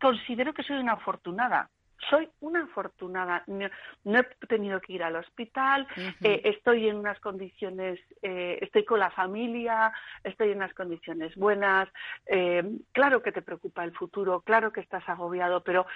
considero 0.00 0.52
que 0.52 0.62
soy 0.62 0.76
una 0.76 0.94
afortunada 0.94 1.70
soy 2.10 2.28
una 2.40 2.64
afortunada. 2.64 3.42
No, 3.46 4.18
he 4.18 4.46
tenido 4.46 4.80
que 4.80 4.94
ir 4.94 5.02
al 5.02 5.16
hospital, 5.16 5.86
eh, 6.22 6.40
estoy 6.44 6.88
en 6.88 6.96
unas 6.96 7.18
condiciones, 7.20 7.98
eh, 8.22 8.58
estoy 8.60 8.84
con 8.84 9.00
la 9.00 9.10
familia, 9.10 9.92
estoy 10.22 10.50
en 10.50 10.58
unas 10.58 10.74
condiciones 10.74 11.34
buenas. 11.36 11.88
Eh, 12.26 12.62
claro 12.92 13.22
que 13.22 13.32
te 13.32 13.42
preocupa 13.42 13.84
el 13.84 13.92
futuro, 13.92 14.40
claro 14.40 14.72
que 14.72 14.80
estás 14.80 15.08
agobiado, 15.08 15.62
pero 15.62 15.86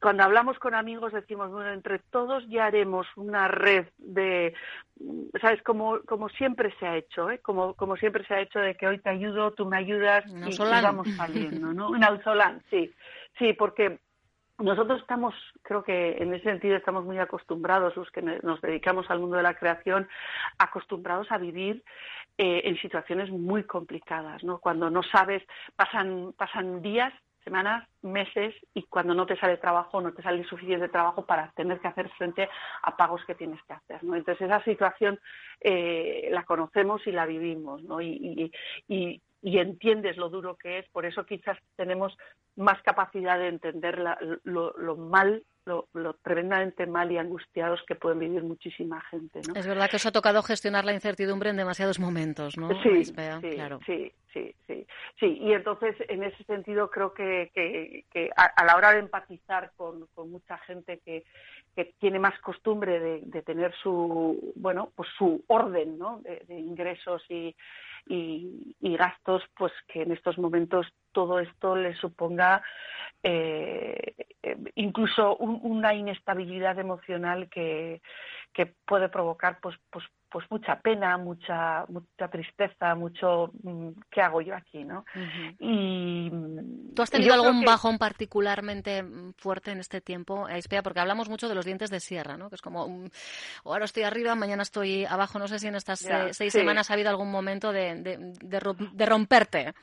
cuando 0.00 0.24
hablamos 0.24 0.58
con 0.58 0.74
amigos 0.74 1.12
decimos, 1.12 1.50
bueno, 1.50 1.72
entre 1.72 1.98
todos 1.98 2.46
ya 2.48 2.66
haremos 2.66 3.06
una 3.16 3.48
red 3.48 3.86
de, 3.96 4.54
¿sabes? 5.40 5.62
Como, 5.62 6.00
como 6.02 6.28
siempre 6.28 6.74
se 6.78 6.86
ha 6.86 6.96
hecho, 6.96 7.30
¿eh? 7.30 7.38
Como, 7.38 7.74
como 7.74 7.96
siempre 7.96 8.24
se 8.26 8.34
ha 8.34 8.40
hecho 8.40 8.58
de 8.58 8.74
que 8.74 8.86
hoy 8.86 8.98
te 8.98 9.10
ayudo, 9.10 9.52
tú 9.52 9.66
me 9.66 9.78
ayudas 9.78 10.24
y, 10.26 10.58
vamos 10.58 11.08
saliendo, 11.16 11.72
¿no? 11.72 11.88
Un 11.88 12.04
Alzolán, 12.04 12.62
sí. 12.70 12.92
Sí, 13.38 13.52
porque 13.54 13.98
nosotros 14.58 15.00
estamos, 15.00 15.34
creo 15.62 15.82
que 15.82 16.16
en 16.18 16.32
ese 16.32 16.44
sentido 16.44 16.76
estamos 16.76 17.04
muy 17.04 17.18
acostumbrados, 17.18 17.96
los 17.96 18.10
que 18.10 18.22
nos 18.22 18.60
dedicamos 18.60 19.10
al 19.10 19.18
mundo 19.18 19.36
de 19.36 19.42
la 19.42 19.54
creación, 19.54 20.08
acostumbrados 20.58 21.30
a 21.32 21.38
vivir 21.38 21.82
eh, 22.38 22.62
en 22.64 22.76
situaciones 22.78 23.30
muy 23.30 23.64
complicadas, 23.64 24.44
¿no? 24.44 24.58
Cuando 24.58 24.90
no 24.90 25.02
sabes, 25.02 25.42
pasan, 25.74 26.32
pasan 26.36 26.82
días, 26.82 27.12
semanas, 27.42 27.86
meses 28.00 28.54
y 28.72 28.84
cuando 28.84 29.12
no 29.12 29.26
te 29.26 29.36
sale 29.36 29.58
trabajo, 29.58 30.00
no 30.00 30.12
te 30.12 30.22
sale 30.22 30.44
suficiente 30.44 30.88
trabajo 30.88 31.26
para 31.26 31.50
tener 31.52 31.78
que 31.80 31.88
hacer 31.88 32.08
frente 32.10 32.48
a 32.82 32.96
pagos 32.96 33.24
que 33.26 33.34
tienes 33.34 33.62
que 33.64 33.74
hacer, 33.74 34.02
¿no? 34.04 34.14
Entonces 34.14 34.46
esa 34.46 34.62
situación 34.64 35.20
eh, 35.60 36.28
la 36.30 36.44
conocemos 36.44 37.06
y 37.06 37.12
la 37.12 37.26
vivimos, 37.26 37.82
¿no? 37.82 38.00
y, 38.00 38.50
y 38.88 39.20
entiendes 39.52 40.16
lo 40.16 40.30
duro 40.30 40.56
que 40.56 40.78
es, 40.78 40.88
por 40.88 41.04
eso 41.04 41.26
quizás 41.26 41.58
tenemos 41.76 42.16
más 42.56 42.80
capacidad 42.82 43.38
de 43.38 43.48
entender 43.48 44.02
lo, 44.44 44.96
mal, 44.96 45.44
lo, 45.66 46.14
tremendamente 46.22 46.86
mal 46.86 47.12
y 47.12 47.18
angustiados 47.18 47.82
que 47.86 47.94
pueden 47.94 48.20
vivir 48.20 48.42
muchísima 48.42 49.02
gente. 49.02 49.42
¿no? 49.46 49.54
Es 49.54 49.66
verdad 49.66 49.90
que 49.90 49.96
os 49.96 50.06
ha 50.06 50.12
tocado 50.12 50.42
gestionar 50.42 50.86
la 50.86 50.94
incertidumbre 50.94 51.50
en 51.50 51.58
demasiados 51.58 52.00
momentos, 52.00 52.56
¿no? 52.56 52.70
Sí, 52.82 53.04
sí, 53.04 53.12
claro. 53.12 53.80
sí, 53.84 54.10
sí, 54.32 54.54
sí, 54.66 54.86
sí. 55.20 55.38
Y 55.40 55.52
entonces, 55.52 55.94
en 56.08 56.22
ese 56.22 56.42
sentido, 56.44 56.90
creo 56.90 57.12
que, 57.12 57.50
que, 57.52 58.30
a, 58.36 58.64
la 58.64 58.76
hora 58.76 58.92
de 58.92 59.00
empatizar 59.00 59.72
con, 59.76 60.08
mucha 60.30 60.56
gente 60.58 61.00
que, 61.04 61.24
que 61.76 61.92
tiene 61.98 62.18
más 62.18 62.38
costumbre 62.40 62.98
de, 63.20 63.42
tener 63.42 63.74
su, 63.82 64.54
bueno, 64.56 64.90
pues 64.94 65.10
su 65.18 65.44
orden, 65.48 65.98
¿no? 65.98 66.22
de 66.22 66.58
ingresos 66.58 67.22
y 67.28 67.54
y, 68.06 68.96
gastos, 68.96 69.42
pues 69.56 69.72
que 69.88 70.02
en 70.02 70.12
estos 70.12 70.38
momentos 70.38 70.86
todo 71.12 71.40
esto 71.40 71.74
le 71.74 71.94
suponga 71.96 72.62
eh, 73.22 74.14
incluso 74.74 75.36
una 75.36 75.94
inestabilidad 75.94 76.78
emocional 76.78 77.48
que, 77.48 78.02
que 78.52 78.66
puede 78.66 79.08
provocar 79.08 79.58
pues, 79.60 79.76
pues 79.90 80.04
pues 80.34 80.50
mucha 80.50 80.80
pena, 80.80 81.16
mucha 81.16 81.84
mucha 81.86 82.26
tristeza, 82.28 82.96
mucho 82.96 83.52
mm, 83.62 83.90
¿qué 84.10 84.20
hago 84.20 84.40
yo 84.40 84.56
aquí, 84.56 84.82
no? 84.82 85.04
Y 85.60 86.28
¿Tú 86.92 87.02
has 87.02 87.10
tenido 87.12 87.34
algún 87.34 87.64
bajón 87.64 87.98
particularmente 87.98 89.04
mm, 89.04 89.34
fuerte 89.34 89.70
en 89.70 89.78
este 89.78 90.00
tiempo, 90.00 90.48
Espera, 90.48 90.82
Porque 90.82 90.98
hablamos 90.98 91.28
mucho 91.28 91.48
de 91.48 91.54
los 91.54 91.64
dientes 91.64 91.88
de 91.88 92.00
sierra, 92.00 92.36
¿no? 92.36 92.48
Que 92.48 92.56
es 92.56 92.62
como 92.62 92.88
mm, 92.88 93.10
ahora 93.64 93.84
estoy 93.84 94.02
arriba, 94.02 94.34
mañana 94.34 94.64
estoy 94.64 95.04
abajo. 95.04 95.38
No 95.38 95.46
sé 95.46 95.60
si 95.60 95.68
en 95.68 95.76
estas 95.76 96.04
seis 96.32 96.52
semanas 96.52 96.90
ha 96.90 96.94
habido 96.94 97.10
algún 97.10 97.30
momento 97.30 97.70
de, 97.70 97.93
de 98.02 99.06
romperte. 99.06 99.74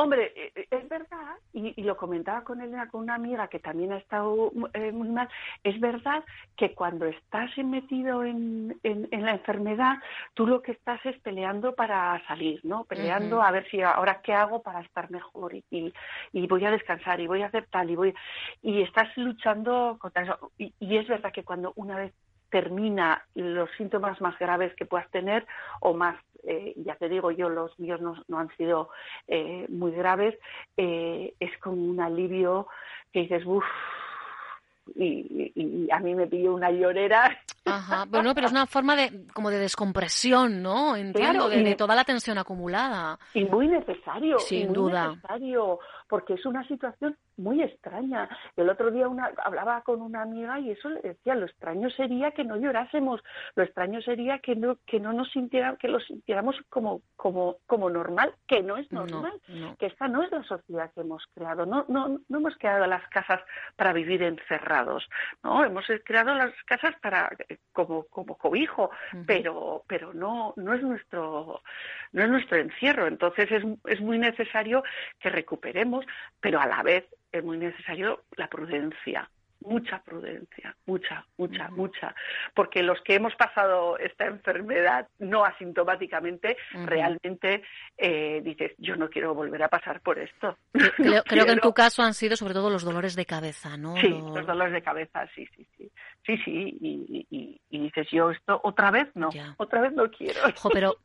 Hombre, 0.00 0.32
e, 0.36 0.52
e, 0.54 0.68
es 0.70 0.88
verdad, 0.88 1.38
y, 1.52 1.82
lo 1.82 1.96
comentaba 1.96 2.44
con 2.44 2.60
Elena, 2.60 2.88
con 2.88 3.00
una 3.00 3.16
amiga 3.16 3.48
que 3.48 3.58
también 3.58 3.90
ha 3.90 3.96
estado 3.96 4.52
eh, 4.72 4.92
muy 4.92 5.08
mal, 5.08 5.28
es 5.64 5.80
verdad 5.80 6.22
que 6.56 6.72
cuando 6.72 7.06
estás 7.06 7.50
metido 7.58 8.22
en, 8.22 8.78
la 8.84 9.32
enfermedad, 9.32 9.96
tú 10.34 10.46
lo 10.46 10.62
que 10.62 10.70
estás 10.70 11.04
es 11.04 11.18
peleando 11.18 11.74
para 11.74 12.24
salir, 12.28 12.60
¿no? 12.62 12.84
Peleando 12.84 13.42
a 13.42 13.50
ver 13.50 13.68
si 13.70 13.82
ahora 13.82 14.20
qué 14.22 14.34
hago 14.34 14.62
para 14.62 14.82
estar 14.82 15.10
mejor 15.10 15.56
y, 15.68 15.92
voy 16.46 16.64
a 16.64 16.70
descansar 16.70 17.18
y 17.18 17.26
voy 17.26 17.42
a 17.42 17.46
hacer 17.46 17.66
tal 17.66 17.90
y 17.90 17.96
voy... 17.96 18.14
Y 18.62 18.82
estás 18.82 19.08
luchando 19.16 19.96
contra 19.98 20.22
eso. 20.22 20.52
y 20.58 20.96
es 20.96 21.08
verdad 21.08 21.32
que 21.32 21.42
cuando 21.42 21.72
una 21.74 21.96
vez 21.96 22.14
termina 22.50 23.26
los 23.34 23.70
síntomas 23.76 24.20
más 24.20 24.38
graves 24.38 24.74
que 24.74 24.86
puedas 24.86 25.10
tener 25.10 25.46
o 25.80 25.94
más 25.94 26.16
eh, 26.44 26.74
ya 26.76 26.94
te 26.96 27.08
digo 27.08 27.30
yo, 27.30 27.48
los 27.48 27.78
míos 27.78 28.00
no, 28.00 28.38
han 28.38 28.48
sido 28.56 28.90
eh, 29.26 29.66
muy 29.68 29.92
graves, 29.92 30.38
eh, 30.76 31.34
es 31.38 31.58
como 31.58 31.82
un 31.82 32.00
alivio 32.00 32.68
que 33.12 33.20
dices, 33.20 33.44
uff, 33.46 33.64
y, 34.94 35.88
a 35.90 35.98
mí 36.00 36.14
me 36.14 36.26
pidió 36.26 36.54
una 36.54 36.70
llorera. 36.70 37.38
Ajá, 37.64 38.04
bueno, 38.08 38.34
pero 38.34 38.46
es 38.46 38.52
una 38.52 38.66
forma 38.66 38.96
de 38.96 39.26
como 39.32 39.50
de 39.50 39.58
descompresión, 39.58 40.62
¿no? 40.62 40.96
Entiendo, 40.96 41.48
de, 41.48 41.74
toda 41.74 41.94
la 41.94 42.04
tensión 42.04 42.38
acumulada. 42.38 43.18
Y 43.34 43.44
muy 43.44 43.68
necesario. 43.68 44.38
Sin 44.38 44.68
muy 44.68 44.74
duda. 44.74 45.08
Necesario, 45.08 45.78
porque 46.08 46.34
es 46.34 46.46
una 46.46 46.66
situación 46.66 47.16
muy 47.36 47.62
extraña. 47.62 48.28
El 48.56 48.68
otro 48.68 48.90
día 48.90 49.08
una, 49.08 49.30
hablaba 49.44 49.82
con 49.82 50.00
una 50.00 50.22
amiga 50.22 50.58
y 50.58 50.70
eso 50.70 50.88
le 50.88 51.00
decía, 51.00 51.34
lo 51.34 51.46
extraño 51.46 51.90
sería 51.90 52.32
que 52.32 52.44
no 52.44 52.56
llorásemos, 52.56 53.22
lo 53.54 53.62
extraño 53.62 54.00
sería 54.02 54.38
que 54.38 54.56
no, 54.56 54.78
que 54.86 55.00
no 55.00 55.12
nos 55.12 55.30
sintiera, 55.30 55.76
que 55.76 55.88
lo 55.88 56.00
sintiéramos 56.00 56.56
como, 56.68 57.02
como, 57.16 57.58
como 57.66 57.90
normal, 57.90 58.32
que 58.46 58.62
no 58.62 58.76
es 58.76 58.90
normal, 58.90 59.32
que 59.78 59.86
esta 59.86 60.08
no 60.08 60.22
es 60.22 60.30
la 60.30 60.42
sociedad 60.44 60.90
que 60.94 61.02
hemos 61.02 61.24
creado, 61.34 61.66
no, 61.66 61.84
no, 61.88 62.20
no 62.28 62.38
hemos 62.38 62.56
creado 62.56 62.86
las 62.86 63.06
casas 63.08 63.40
para 63.76 63.92
vivir 63.92 64.22
encerrados, 64.22 65.08
no, 65.42 65.64
hemos 65.64 65.86
creado 66.04 66.34
las 66.34 66.52
casas 66.64 66.94
para 67.00 67.30
como, 67.72 68.04
como 68.04 68.36
cobijo, 68.36 68.90
pero, 69.26 69.84
pero 69.86 70.12
no, 70.12 70.54
no 70.56 70.74
es 70.74 70.82
nuestro, 70.82 71.62
no 72.12 72.22
es 72.22 72.30
nuestro 72.30 72.58
encierro. 72.58 73.06
Entonces 73.06 73.50
es, 73.50 73.64
es 73.86 74.00
muy 74.00 74.18
necesario 74.18 74.82
que 75.20 75.30
recuperemos, 75.30 75.97
pero 76.40 76.60
a 76.60 76.66
la 76.66 76.82
vez 76.82 77.04
es 77.32 77.44
muy 77.44 77.58
necesario 77.58 78.24
la 78.36 78.48
prudencia, 78.48 79.28
mucha 79.60 79.98
prudencia, 80.02 80.74
mucha, 80.86 81.24
mucha, 81.36 81.68
mucha, 81.70 82.14
porque 82.54 82.82
los 82.82 83.00
que 83.02 83.16
hemos 83.16 83.34
pasado 83.34 83.98
esta 83.98 84.26
enfermedad 84.26 85.08
no 85.18 85.44
asintomáticamente, 85.44 86.56
realmente 86.84 87.62
eh, 87.96 88.40
dices, 88.44 88.72
yo 88.78 88.96
no 88.96 89.08
quiero 89.10 89.34
volver 89.34 89.62
a 89.62 89.68
pasar 89.68 90.00
por 90.00 90.18
esto. 90.18 90.56
Creo, 90.96 91.22
que 91.24 91.52
en 91.52 91.60
tu 91.60 91.72
caso 91.72 92.02
han 92.02 92.14
sido 92.14 92.36
sobre 92.36 92.54
todo 92.54 92.70
los 92.70 92.84
dolores 92.84 93.16
de 93.16 93.26
cabeza, 93.26 93.76
¿no? 93.76 93.96
Sí, 93.96 94.08
los, 94.08 94.46
dolores 94.46 94.72
de 94.72 94.82
cabeza, 94.82 95.26
sí, 95.34 95.46
sí, 95.56 95.66
sí. 95.76 95.90
Sí, 96.24 96.36
sí, 96.44 96.78
y, 96.80 97.78
dices, 97.78 98.08
yo 98.10 98.30
esto 98.30 98.60
otra 98.62 98.90
vez 98.90 99.08
no, 99.14 99.30
otra 99.56 99.80
vez 99.80 99.92
no 99.92 100.10
quiero. 100.10 100.40
pero 100.72 100.96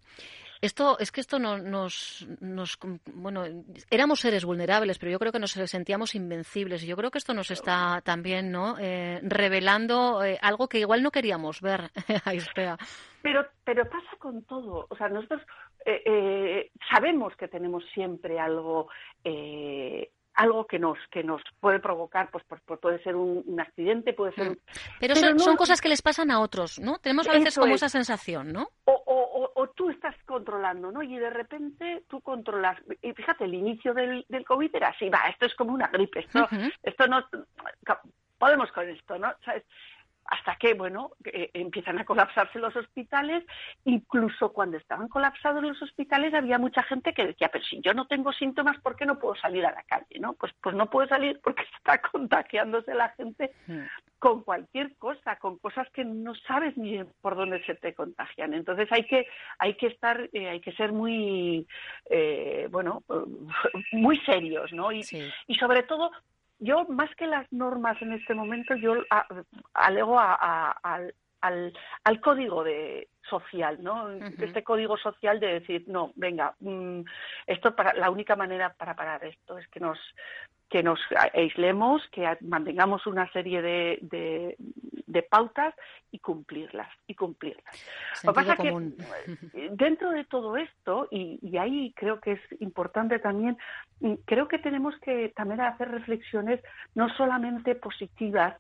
esto 0.63 0.98
es 0.98 1.12
que 1.12 1.20
esto 1.20 1.39
no, 1.39 1.58
nos, 1.58 2.25
nos, 2.39 2.79
bueno, 3.13 3.43
éramos 3.91 4.22
seres 4.22 4.46
vulnerables, 4.46 4.98
pero 4.98 5.12
yo 5.12 5.20
creo 5.20 5.34
que 5.34 5.39
nos 5.39 5.51
sentíamos 5.51 6.15
invencibles 6.15 6.84
y 6.84 6.88
yo 6.88 6.96
creo 6.96 7.12
que 7.12 7.17
esto 7.17 7.34
nos 7.34 7.51
está 7.51 8.00
también, 8.01 8.50
¿no? 8.50 8.77
Eh, 8.79 9.20
revelando 9.24 10.24
eh, 10.24 10.39
algo 10.41 10.70
que 10.70 10.79
igual 10.79 11.03
no 11.03 11.12
queríamos 11.12 11.60
ver, 11.60 11.91
Pero, 13.22 13.46
pero 13.63 13.89
pasa 13.89 14.17
con 14.20 14.43
todo. 14.43 14.86
O 14.89 14.96
sea, 14.98 15.08
nosotros 15.08 15.41
eh, 15.86 16.72
sabemos 16.89 17.34
que 17.38 17.48
tenemos 17.48 17.84
siempre 17.93 18.38
algo 18.38 18.89
algo 20.36 20.65
que 20.65 20.79
nos 20.79 20.98
que 21.12 21.24
nos 21.24 21.41
puede 21.60 21.79
provocar 21.79 22.29
pues, 22.32 22.43
pues, 22.48 22.62
pues 22.65 22.79
puede 22.79 23.01
ser 23.03 23.15
un, 23.15 23.60
accidente 23.60 24.13
puede 24.13 24.34
ser 24.34 24.51
mm. 24.51 24.58
pero, 25.00 25.15
son, 25.38 25.55
cosas 25.55 25.79
que 25.79 25.89
les 25.89 26.01
pasan 26.01 26.32
a 26.32 26.39
otros 26.39 26.79
no 26.79 26.98
tenemos 27.00 27.27
a 27.27 27.34
veces 27.34 27.58
como 27.58 27.75
esa 27.75 27.89
sensación 27.89 28.51
no 28.51 28.70
o, 28.86 29.51
o, 29.55 29.67
tú 29.75 29.89
estás 29.89 30.15
controlando 30.33 30.91
no 30.91 31.03
y 31.03 31.15
de 31.15 31.29
repente 31.29 32.03
tú 32.09 32.19
controlas 32.21 32.81
y 33.03 33.13
fíjate 33.13 33.45
el 33.45 33.53
inicio 33.53 33.93
del, 33.93 34.25
del 34.27 34.43
covid 34.43 34.75
era 34.75 34.87
así 34.87 35.07
va 35.07 35.29
esto 35.29 35.45
es 35.45 35.53
como 35.53 35.73
una 35.73 35.89
gripe 35.89 36.21
esto 36.21 36.47
esto 36.81 37.07
no 37.07 37.23
podemos 38.39 38.71
con 38.71 38.89
esto 38.89 39.19
no 39.19 39.31
¿Sabes? 39.45 39.63
Hasta 40.25 40.55
que, 40.55 40.73
bueno, 40.73 41.11
empiezan 41.23 41.99
a 41.99 42.05
colapsarse 42.05 42.59
los 42.59 42.75
hospitales. 42.75 43.43
Incluso 43.85 44.53
cuando 44.53 44.77
estaban 44.77 45.07
colapsados 45.07 45.63
los 45.63 45.81
hospitales 45.81 46.33
había 46.33 46.57
mucha 46.57 46.83
gente 46.83 47.13
que 47.13 47.27
decía, 47.27 47.49
pero 47.51 47.63
si 47.65 47.81
yo 47.81 47.93
no 47.93 48.07
tengo 48.07 48.31
síntomas, 48.31 48.79
¿por 48.81 48.95
qué 48.95 49.05
no 49.05 49.19
puedo 49.19 49.35
salir 49.35 49.65
a 49.65 49.71
la 49.71 49.83
calle? 49.83 50.19
¿no? 50.19 50.33
Pues, 50.33 50.53
pues 50.61 50.75
no 50.75 50.89
puedo 50.89 51.07
salir 51.07 51.39
porque 51.43 51.63
está 51.77 52.01
contagiándose 52.01 52.93
la 52.93 53.09
gente 53.09 53.51
hmm. 53.67 53.81
con 54.19 54.43
cualquier 54.43 54.95
cosa, 54.97 55.35
con 55.37 55.57
cosas 55.57 55.89
que 55.91 56.05
no 56.05 56.35
sabes 56.35 56.77
ni 56.77 57.03
por 57.21 57.35
dónde 57.35 57.63
se 57.65 57.75
te 57.75 57.93
contagian. 57.93 58.53
Entonces 58.53 58.91
hay 58.91 59.05
que, 59.05 59.27
hay 59.59 59.75
que 59.75 59.87
estar, 59.87 60.29
eh, 60.33 60.49
hay 60.49 60.61
que 60.61 60.73
ser 60.73 60.91
muy, 60.91 61.67
eh, 62.09 62.67
bueno, 62.71 63.03
muy 63.91 64.17
serios, 64.19 64.71
¿no? 64.73 64.91
Y, 64.91 65.03
y 65.47 65.55
sobre 65.55 65.83
todo 65.83 66.11
yo 66.60 66.86
más 66.86 67.13
que 67.15 67.27
las 67.27 67.51
normas 67.51 68.01
en 68.01 68.13
este 68.13 68.33
momento, 68.33 68.75
yo 68.75 68.95
alego 69.74 70.19
al, 70.19 71.13
al, 71.41 72.22
código 72.22 72.63
de 72.63 73.10
social, 73.29 73.81
¿no? 73.81 74.10
Este 74.10 74.63
código 74.63 74.98
social 74.98 75.39
de 75.39 75.60
decir, 75.60 75.83
no, 75.88 76.12
venga, 76.15 76.55
mm, 76.60 77.01
esto 77.48 77.75
para 77.75 77.93
la 77.93 78.10
única 78.10 78.36
manera 78.36 78.74
para 78.74 78.95
parar 78.95 79.24
esto 79.25 79.57
es 79.57 79.67
que 79.67 79.79
nos 79.79 79.98
que 80.73 80.81
nos 80.81 80.99
aislemos, 81.35 82.01
que 82.11 82.27
mantengamos 82.41 83.05
una 83.05 83.31
serie 83.31 83.61
de, 83.61 84.57
de, 85.05 85.21
pautas 85.21 85.75
y 86.09 86.17
cumplirlas, 86.17 86.89
y 87.05 87.13
cumplirlas. 87.13 87.63
Lo 88.23 88.33
que 88.33 88.41
pasa 88.41 88.57
que 88.57 88.69
eh, 88.69 89.69
dentro 89.73 90.09
de 90.09 90.25
todo 90.25 90.57
esto, 90.57 91.07
y, 91.11 91.37
y, 91.43 91.57
ahí 91.57 91.93
creo 91.95 92.19
que 92.19 92.31
es 92.31 92.41
importante 92.59 93.19
también, 93.19 93.55
mm, 93.99 94.13
creo 94.25 94.47
que 94.47 94.57
tenemos 94.57 94.95
que 95.01 95.29
también 95.35 95.61
hacer 95.61 95.91
reflexiones 95.91 96.59
no 96.95 97.07
solamente 97.17 97.75
positivas, 97.75 98.55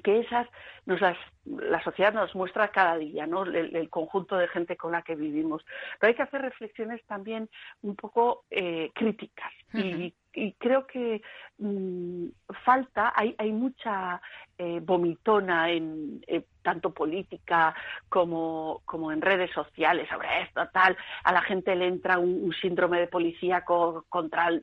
que 0.00 0.20
esas 0.20 0.46
nos 0.84 1.00
las, 1.00 1.16
la 1.44 1.82
sociedad 1.82 2.12
nos 2.12 2.34
muestra 2.34 2.68
cada 2.68 2.96
día, 2.96 3.26
¿no? 3.26 3.44
El, 3.44 3.88
conjunto 3.90 4.36
de 4.36 4.48
gente 4.48 4.76
con 4.76 4.92
la 4.92 5.02
que 5.02 5.14
vivimos. 5.14 5.64
Pero 5.98 6.08
hay 6.08 6.14
que 6.14 6.22
hacer 6.22 6.42
reflexiones 6.42 7.04
también 7.06 7.48
un 7.82 7.96
poco 7.96 8.44
eh, 8.50 8.90
críticas 8.94 9.52
y, 9.72 10.14
creo 10.58 10.86
que 10.86 11.22
mm, 11.56 12.26
falta, 12.62 13.14
hay, 13.16 13.34
hay 13.38 13.52
mucha 13.52 14.20
eh, 14.58 14.80
vomitona 14.82 15.70
en 15.70 16.22
eh, 16.26 16.44
tanto 16.60 16.92
política 16.92 17.74
como, 18.10 18.82
como 18.84 19.12
en 19.12 19.22
redes 19.22 19.50
sociales 19.52 20.06
sobre 20.10 20.42
esto, 20.42 20.68
tal. 20.74 20.94
A 21.24 21.32
la 21.32 21.40
gente 21.40 21.74
le 21.74 21.86
entra 21.86 22.18
un, 22.18 22.52
síndrome 22.60 23.00
de 23.00 23.06
policía 23.06 23.64
contra 23.64 24.48
el 24.48 24.62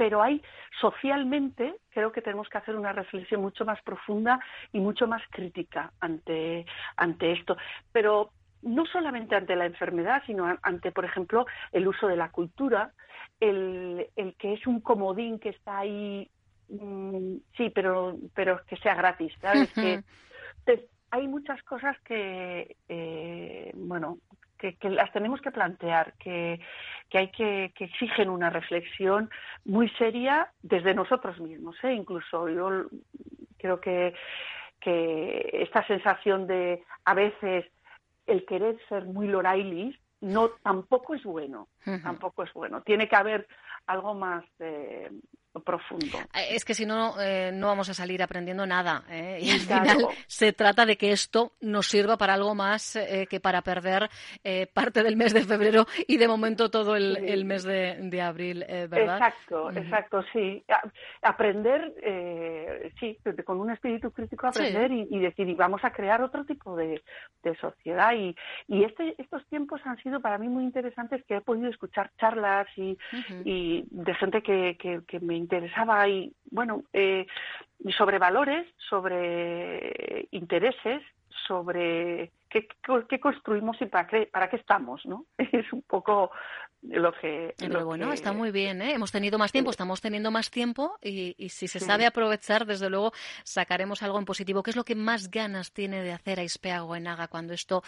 pero 0.00 0.22
hay 0.22 0.40
socialmente, 0.80 1.74
creo 1.90 2.10
que 2.10 2.22
tenemos 2.22 2.48
que 2.48 2.56
hacer 2.56 2.74
una 2.74 2.94
reflexión 2.94 3.42
mucho 3.42 3.66
más 3.66 3.82
profunda 3.82 4.40
y 4.72 4.80
mucho 4.80 5.06
más 5.06 5.20
crítica 5.28 5.92
ante, 6.00 6.64
ante 6.96 7.32
esto. 7.32 7.58
Pero 7.92 8.30
no 8.62 8.86
solamente 8.86 9.36
ante 9.36 9.56
la 9.56 9.66
enfermedad, 9.66 10.22
sino 10.24 10.56
ante, 10.62 10.90
por 10.90 11.04
ejemplo, 11.04 11.44
el 11.70 11.86
uso 11.86 12.06
de 12.08 12.16
la 12.16 12.30
cultura, 12.30 12.94
el, 13.40 14.08
el 14.16 14.36
que 14.36 14.54
es 14.54 14.66
un 14.66 14.80
comodín 14.80 15.38
que 15.38 15.50
está 15.50 15.80
ahí, 15.80 16.30
mm, 16.70 17.34
sí, 17.58 17.68
pero, 17.68 18.16
pero 18.34 18.64
que 18.64 18.78
sea 18.78 18.94
gratis, 18.94 19.34
¿sabes? 19.38 19.70
que 19.74 20.02
hay 21.10 21.28
muchas 21.28 21.62
cosas 21.64 21.94
que, 22.06 22.74
eh, 22.88 23.70
bueno, 23.74 24.16
que, 24.60 24.90
las 24.90 25.12
tenemos 25.12 25.40
que 25.40 25.50
plantear, 25.50 26.12
que, 26.14 26.60
hay 27.12 27.28
que, 27.28 27.72
que 27.74 27.84
exigen 27.84 28.28
una 28.28 28.50
reflexión 28.50 29.30
muy 29.64 29.88
seria 29.90 30.52
desde 30.62 30.94
nosotros 30.94 31.40
mismos. 31.40 31.76
¿eh? 31.82 31.94
Incluso 31.94 32.48
yo 32.48 32.86
creo 33.56 33.80
que, 33.80 34.14
que 34.80 35.50
esta 35.52 35.86
sensación 35.86 36.46
de 36.46 36.84
a 37.04 37.14
veces 37.14 37.64
el 38.26 38.44
querer 38.44 38.78
ser 38.88 39.06
muy 39.06 39.26
Lorailis 39.26 39.98
no 40.20 40.50
tampoco 40.62 41.14
es 41.14 41.24
bueno, 41.24 41.68
tampoco 42.02 42.42
es 42.42 42.52
bueno. 42.52 42.82
Tiene 42.82 43.08
que 43.08 43.16
haber 43.16 43.48
algo 43.86 44.14
más 44.14 44.44
eh, 44.58 45.10
profundo. 45.58 46.18
Eh, 46.34 46.54
es 46.54 46.64
que 46.64 46.74
si 46.74 46.86
no, 46.86 47.20
eh, 47.20 47.50
no 47.52 47.66
vamos 47.66 47.88
a 47.88 47.94
salir 47.94 48.22
aprendiendo 48.22 48.66
nada. 48.66 49.02
¿eh? 49.10 49.38
Y 49.42 49.50
al 49.50 49.60
final 49.60 50.06
se 50.26 50.52
trata 50.52 50.86
de 50.86 50.96
que 50.96 51.10
esto 51.10 51.52
nos 51.60 51.86
sirva 51.86 52.16
para 52.16 52.34
algo 52.34 52.54
más 52.54 52.98
que 53.28 53.40
para 53.40 53.62
perder 53.62 54.08
parte 54.72 55.02
del 55.02 55.16
mes 55.16 55.32
de 55.32 55.42
febrero 55.42 55.86
y 56.06 56.16
de 56.16 56.28
momento 56.28 56.70
todo 56.70 56.94
el, 56.96 57.44
mes 57.44 57.64
de, 57.64 58.20
abril, 58.20 58.64
¿verdad? 58.68 59.16
Exacto, 59.16 59.70
exacto, 59.70 60.24
sí. 60.32 60.62
aprender, 61.22 61.94
sí, 62.98 63.18
con 63.44 63.60
un 63.60 63.70
espíritu 63.70 64.10
crítico 64.10 64.46
aprender 64.46 64.90
y, 64.92 65.18
decir, 65.18 65.48
y 65.48 65.54
vamos 65.54 65.82
a 65.84 65.90
crear 65.90 66.22
otro 66.22 66.44
tipo 66.44 66.76
de, 66.76 67.02
sociedad. 67.60 68.12
Y, 68.14 68.34
y 68.68 68.84
este, 68.84 69.14
estos 69.18 69.44
tiempos 69.48 69.80
han 69.84 69.96
sido 70.02 70.20
para 70.20 70.38
mí 70.38 70.48
muy 70.48 70.64
interesantes 70.64 71.24
que 71.24 71.36
he 71.36 71.40
podido 71.40 71.68
escuchar 71.68 72.10
charlas 72.18 72.66
y, 72.76 72.96
y 73.44 73.84
de 73.90 74.14
gente 74.14 74.42
que, 74.42 74.76
que, 74.78 75.00
que 75.06 75.20
me 75.20 75.39
interesaba 75.40 76.08
y 76.08 76.32
bueno 76.50 76.84
eh, 76.92 77.26
sobre 77.96 78.18
valores 78.18 78.66
sobre 78.88 80.28
intereses 80.30 81.02
sobre 81.46 82.32
qué, 82.48 82.68
qué 83.08 83.20
construimos 83.20 83.80
y 83.80 83.86
para 83.86 84.06
qué 84.06 84.26
para 84.26 84.48
qué 84.48 84.56
estamos 84.56 85.04
no 85.06 85.26
es 85.38 85.72
un 85.72 85.82
poco 85.82 86.30
lo 86.82 87.12
que 87.12 87.54
pero 87.58 87.84
bueno 87.84 88.12
está 88.12 88.32
muy 88.32 88.50
bien 88.50 88.80
¿eh? 88.80 88.94
hemos 88.94 89.12
tenido 89.12 89.38
más 89.38 89.52
tiempo 89.52 89.70
estamos 89.70 90.00
teniendo 90.00 90.30
más 90.30 90.50
tiempo 90.50 90.98
y, 91.02 91.34
y 91.36 91.48
si 91.50 91.68
se 91.68 91.80
sabe 91.80 92.06
aprovechar 92.06 92.66
desde 92.66 92.88
luego 92.88 93.12
sacaremos 93.44 94.02
algo 94.02 94.18
en 94.18 94.24
positivo. 94.24 94.62
Qué 94.62 94.70
es 94.70 94.76
lo 94.76 94.84
que 94.84 94.94
más 94.94 95.30
ganas 95.30 95.72
tiene 95.72 96.02
de 96.02 96.12
hacer 96.12 96.40
a 96.40 96.44
Ispeago 96.44 96.96
en 96.96 97.06
Haga 97.06 97.28
cuando 97.28 97.52
esto 97.52 97.82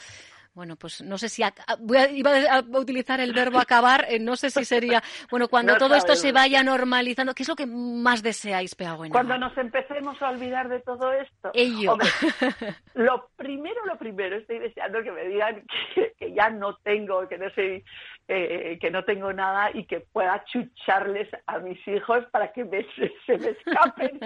bueno, 0.55 0.77
pues 0.77 1.01
no 1.03 1.17
sé 1.17 1.31
si 1.31 1.43
voy 1.81 1.97
a, 1.97 2.11
iba 2.11 2.31
a 2.51 2.61
utilizar 2.61 3.21
el 3.21 3.33
verbo 3.33 3.59
acabar, 3.59 4.05
eh, 4.09 4.19
no 4.19 4.37
sé 4.37 4.51
si 4.51 4.65
sería, 4.65 5.03
bueno, 5.31 5.49
cuando 5.49 5.77
todo 5.79 5.95
esto 5.95 6.15
se 6.15 6.31
vaya 6.31 6.63
normalizando, 6.63 7.35
¿qué 7.35 7.43
es 7.43 7.49
lo 7.49 7.57
que 7.57 7.67
más 7.67 8.23
deseáis, 8.23 8.75
Peagüena? 8.75 9.13
Cuando 9.13 9.39
nos 9.39 9.57
empecemos 9.57 10.21
a 10.21 10.29
olvidar 10.31 10.69
de 10.69 10.81
todo 10.81 11.11
esto. 11.13 11.51
Ello. 11.55 11.97
lo 12.95 13.31
primero, 13.37 13.85
lo 13.87 13.97
primero, 13.97 14.37
estoy 14.37 14.59
deseando 14.59 15.03
que 15.03 15.13
me 15.13 15.25
digan 15.25 15.65
que, 16.19 16.35
ya 16.35 16.51
no 16.51 16.77
tengo, 16.77 17.27
que 17.29 17.39
no 17.39 17.49
soy, 17.55 17.83
eh, 18.29 18.79
que 18.79 18.91
no 18.91 19.05
tengo 19.05 19.33
nada 19.33 19.71
y 19.73 19.87
que 19.87 20.01
pueda 20.01 20.45
chucharles 20.45 21.29
a 21.47 21.61
mis 21.61 21.79
hijos 21.89 22.27
para 22.31 22.53
que 22.53 22.63
se 23.27 23.39
me 23.39 23.49
escapen. 23.49 24.21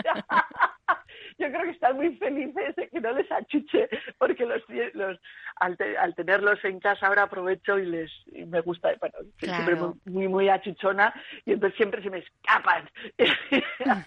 Yo 1.38 1.48
creo 1.48 1.64
que 1.64 1.70
están 1.70 1.96
muy 1.96 2.16
felices 2.16 2.74
de 2.76 2.88
que 2.88 3.00
no 3.00 3.12
les 3.12 3.30
achuche, 3.30 3.88
porque 4.18 4.46
los, 4.46 4.62
los 4.94 5.18
al, 5.56 5.76
tenerlos 6.14 6.64
en 6.64 6.80
casa 6.80 7.06
ahora 7.06 7.24
aprovecho 7.24 7.78
y 7.78 7.86
les 7.86 8.10
me 8.46 8.60
gusta, 8.60 8.90
bueno, 9.00 9.16
siempre 9.38 9.76
muy, 10.06 10.28
muy 10.28 10.48
achuchona 10.48 11.12
y 11.44 11.52
entonces 11.52 11.76
siempre 11.76 12.02
se 12.02 12.10
me 12.10 12.18
escapan. 12.18 12.88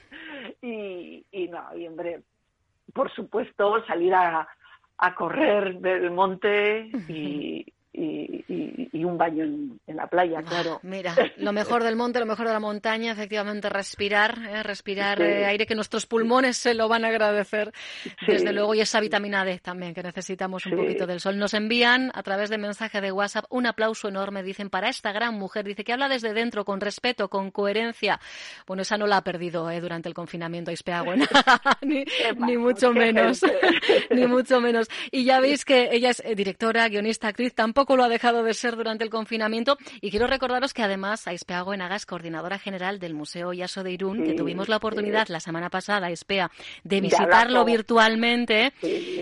y, 0.62 1.26
y 1.32 1.48
no, 1.48 1.76
y 1.78 1.88
hombre, 1.88 2.22
por 2.94 3.12
supuesto 3.12 3.86
salir 3.86 4.14
a, 4.14 4.48
a 5.00 5.16
correr 5.16 5.80
del 5.80 6.12
monte 6.12 6.90
y, 7.08 7.66
y, 7.92 9.04
un 9.04 9.18
baño 9.18 9.44
en, 9.44 9.80
la 9.88 10.08
playa, 10.08 10.42
claro. 10.44 10.80
Mira, 10.84 11.16
lo 11.38 11.52
mejor 11.52 11.84
del 11.84 11.96
monte, 11.96 12.20
lo 12.20 12.26
mejor 12.26 12.48
de 12.48 12.54
la 12.54 12.60
montaña, 12.60 13.12
efectivamente 13.12 13.70
respirar, 13.70 14.38
¿eh? 14.48 14.64
respirar 14.64 15.22
eh, 15.22 15.46
aire 15.46 15.66
que 15.66 15.76
nuestros 15.76 16.06
pulmones 16.06 16.58
se 16.58 16.74
lo 16.74 16.88
van 16.88 17.06
a 17.06 17.08
agradecer, 17.08 17.74
desde 18.28 18.54
luego, 18.54 18.76
y 18.76 18.82
esa 18.82 19.00
vitamina 19.00 19.44
D 19.44 19.60
también, 19.60 19.94
que 19.94 20.04
necesitamos 20.04 20.66
un 20.68 20.78
poquito 20.78 21.08
del 21.08 21.20
sol. 21.20 21.38
Nos 21.38 21.54
envían 21.54 22.12
a 22.14 22.22
través 22.22 22.50
de 22.50 22.58
mensaje 22.58 23.02
de 23.02 23.12
WhatsApp 23.12 23.46
un 23.50 23.66
aplauso 23.66 24.08
enorme, 24.08 24.44
dicen, 24.44 24.70
para 24.70 24.90
esta 24.90 25.12
gran 25.12 25.36
mujer, 25.36 25.66
dice 25.66 25.84
que 25.84 25.94
habla 25.94 26.08
desde 26.08 26.34
dentro, 26.34 26.66
con 26.66 26.82
respeto, 26.82 27.30
con 27.30 27.50
coherencia. 27.52 28.20
Bueno, 28.68 28.84
esa 28.84 28.98
no 28.98 29.08
la 29.08 29.18
ha 29.18 29.24
perdido 29.24 29.70
¿eh? 29.72 29.82
durante 29.82 30.08
el 30.08 30.14
confinamiento, 30.14 30.72
Ispeagüen, 30.72 31.22
ni, 31.82 32.06
ni 32.38 32.58
mucho 32.58 32.94
menos, 32.94 33.42
ni 34.12 34.28
mucho 34.28 34.62
menos. 34.62 34.88
Y 35.12 35.24
ya 35.24 35.40
veis 35.40 35.66
que 35.66 35.90
ella 35.92 36.12
es 36.12 36.24
directora, 36.36 36.88
guionista, 36.88 37.30
actriz, 37.30 37.54
tampoco 37.56 37.89
lo 37.98 38.04
ha 38.04 38.10
dejado 38.10 38.44
de 38.44 38.54
ser 38.54 38.76
durante 38.76 39.04
el 39.04 39.10
confinamiento. 39.10 39.78
Y 40.02 40.12
quiero 40.12 40.28
recordaros 40.28 40.74
que 40.74 40.84
además 40.84 41.28
Aispea 41.28 41.62
Goenaga 41.62 41.96
es 41.96 42.06
coordinadora 42.06 42.60
general 42.60 43.00
del 43.00 43.14
Museo 43.14 43.54
Yaso 43.54 43.84
de 43.84 43.92
Irún, 43.92 44.24
que 44.24 44.34
tuvimos 44.34 44.70
la 44.70 44.78
oportunidad 44.78 45.28
la 45.28 45.40
semana 45.40 45.70
pasada, 45.70 46.08
Aispea, 46.08 46.50
de 46.84 47.02
visitarlo 47.02 47.66
virtualmente. 47.66 48.74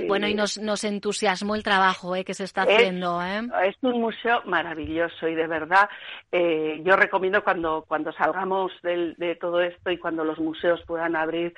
Bueno, 0.08 0.28
y 0.28 0.34
nos, 0.34 0.58
nos 0.58 0.84
entusiasmó 0.84 1.56
el 1.56 1.64
trabajo 1.64 2.16
eh, 2.16 2.24
que 2.24 2.34
se 2.34 2.44
está 2.44 2.64
haciendo. 2.64 3.22
¿eh? 3.22 3.42
Es 3.66 3.76
un 3.82 4.02
museo 4.02 4.42
maravilloso 4.46 5.28
y 5.28 5.36
de 5.36 5.48
verdad 5.48 5.90
eh, 6.32 6.82
yo 6.84 6.96
recomiendo 6.96 7.44
cuando, 7.44 7.86
cuando 7.88 8.12
salgamos 8.14 8.72
de 8.82 9.38
todo 9.40 9.62
esto 9.62 9.92
y 9.92 9.98
cuando 9.98 10.24
los 10.24 10.40
museos 10.40 10.82
puedan 10.86 11.16
abrir, 11.16 11.54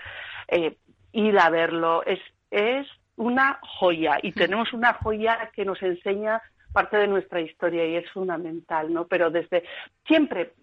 ir 1.12 1.40
a 1.40 1.50
verlo. 1.50 2.04
Es, 2.06 2.20
es 2.52 2.88
una 3.16 3.60
joya 3.62 4.18
y 4.22 4.32
tenemos 4.32 4.72
una 4.74 4.94
joya 4.94 5.52
que 5.54 5.66
nos 5.66 5.82
enseña 5.84 6.42
parte 6.72 6.98
de 6.98 7.08
nuestra 7.08 7.42
historia 7.42 7.86
y 7.86 7.96
es 7.96 8.10
fundamental, 8.12 8.94
¿no? 8.94 9.08
Pero 9.08 9.30
desde 9.30 9.64
siempre, 10.06 10.54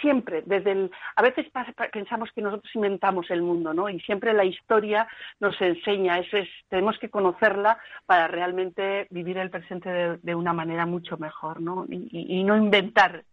siempre, 0.00 0.42
desde 0.46 0.72
el, 0.72 0.90
a 1.16 1.22
veces 1.22 1.46
pensamos 1.92 2.30
que 2.32 2.42
nosotros 2.42 2.70
inventamos 2.74 3.30
el 3.30 3.42
mundo, 3.42 3.74
¿no? 3.74 3.88
Y 3.88 4.00
siempre 4.00 4.32
la 4.32 4.44
historia 4.44 5.08
nos 5.40 5.60
enseña, 5.60 6.18
eso 6.18 6.36
es, 6.36 6.48
tenemos 6.68 6.98
que 6.98 7.10
conocerla 7.10 7.78
para 8.06 8.28
realmente 8.28 9.06
vivir 9.10 9.38
el 9.38 9.50
presente 9.50 10.18
de, 10.18 10.34
una 10.34 10.52
manera 10.52 10.86
mucho 10.86 11.16
mejor, 11.16 11.60
¿no? 11.60 11.86
y 11.88 12.44
no 12.44 12.56
inventar 12.56 13.24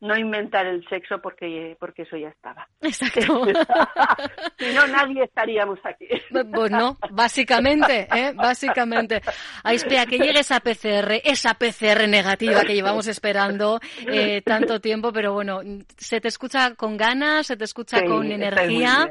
no 0.00 0.16
inventar 0.16 0.66
el 0.66 0.86
sexo 0.88 1.20
porque, 1.20 1.76
porque 1.80 2.02
eso 2.02 2.16
ya 2.16 2.28
estaba. 2.28 2.68
Exacto. 2.82 3.46
si 4.58 4.74
no, 4.74 4.86
nadie 4.88 5.24
estaríamos 5.24 5.78
aquí. 5.84 6.06
Pues 6.30 6.70
no, 6.70 6.98
básicamente, 7.10 8.06
¿eh? 8.14 8.32
básicamente. 8.34 9.22
Ahí 9.64 9.76
espera, 9.76 10.04
que 10.04 10.18
llegue 10.18 10.40
esa 10.40 10.60
PCR, 10.60 11.20
esa 11.24 11.54
PCR 11.54 12.08
negativa 12.08 12.62
que 12.64 12.74
llevamos 12.74 13.06
esperando 13.06 13.80
eh, 14.06 14.42
tanto 14.42 14.80
tiempo, 14.80 15.12
pero 15.12 15.32
bueno, 15.32 15.60
se 15.96 16.20
te 16.20 16.28
escucha 16.28 16.74
con 16.74 16.96
ganas, 16.96 17.46
se 17.46 17.56
te 17.56 17.64
escucha 17.64 18.04
con 18.04 18.30
energía 18.30 19.08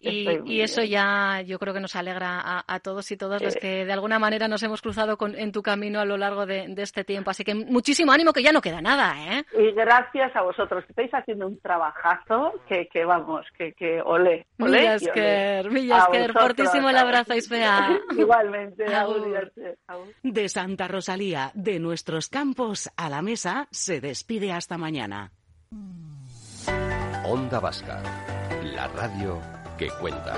y, 0.00 0.60
eso 0.60 0.82
ya 0.82 1.40
yo 1.42 1.58
creo 1.58 1.72
que 1.72 1.80
nos 1.80 1.96
alegra 1.96 2.64
a, 2.66 2.80
todos 2.80 3.10
y 3.10 3.16
todas 3.16 3.42
los 3.42 3.56
que 3.56 3.84
de 3.84 3.92
alguna 3.92 4.18
manera 4.18 4.48
nos 4.48 4.62
hemos 4.62 4.82
cruzado 4.82 5.16
con, 5.16 5.34
en 5.34 5.52
tu 5.52 5.62
camino 5.62 6.00
a 6.00 6.04
lo 6.04 6.16
largo 6.16 6.46
de, 6.46 6.66
de 6.68 6.82
este 6.82 7.04
tiempo. 7.04 7.30
Así 7.30 7.44
que 7.44 7.54
muchísimo 7.54 8.12
ánimo 8.12 8.32
que 8.32 8.42
ya 8.42 8.52
no 8.52 8.60
queda 8.60 8.80
nada, 8.80 9.14
¿eh? 9.18 9.44
Y 9.58 9.72
gracias 9.72 10.27
gracias 10.28 10.42
a 10.42 10.44
vosotros, 10.44 10.84
que 10.84 10.92
estáis 10.92 11.10
haciendo 11.12 11.46
un 11.46 11.58
trabajazo 11.60 12.52
que, 12.68 12.88
que 12.88 13.04
vamos, 13.04 13.46
que, 13.56 13.72
que 13.72 14.00
olé. 14.02 14.46
olé 14.58 14.80
Millasker, 14.80 15.70
Millasker, 15.70 16.32
fortísimo 16.32 16.90
el 16.90 16.96
abrazo, 16.96 17.34
Isfea. 17.34 17.98
Igualmente, 18.16 18.84
De 20.22 20.48
Santa 20.48 20.88
Rosalía, 20.88 21.50
de 21.54 21.78
nuestros 21.78 22.28
campos 22.28 22.90
a 22.96 23.08
la 23.08 23.22
mesa, 23.22 23.68
se 23.70 24.00
despide 24.00 24.52
hasta 24.52 24.78
mañana. 24.78 25.32
Onda 27.24 27.60
Vasca, 27.60 28.02
la 28.62 28.88
radio 28.88 29.40
que 29.78 29.88
cuenta. 30.00 30.34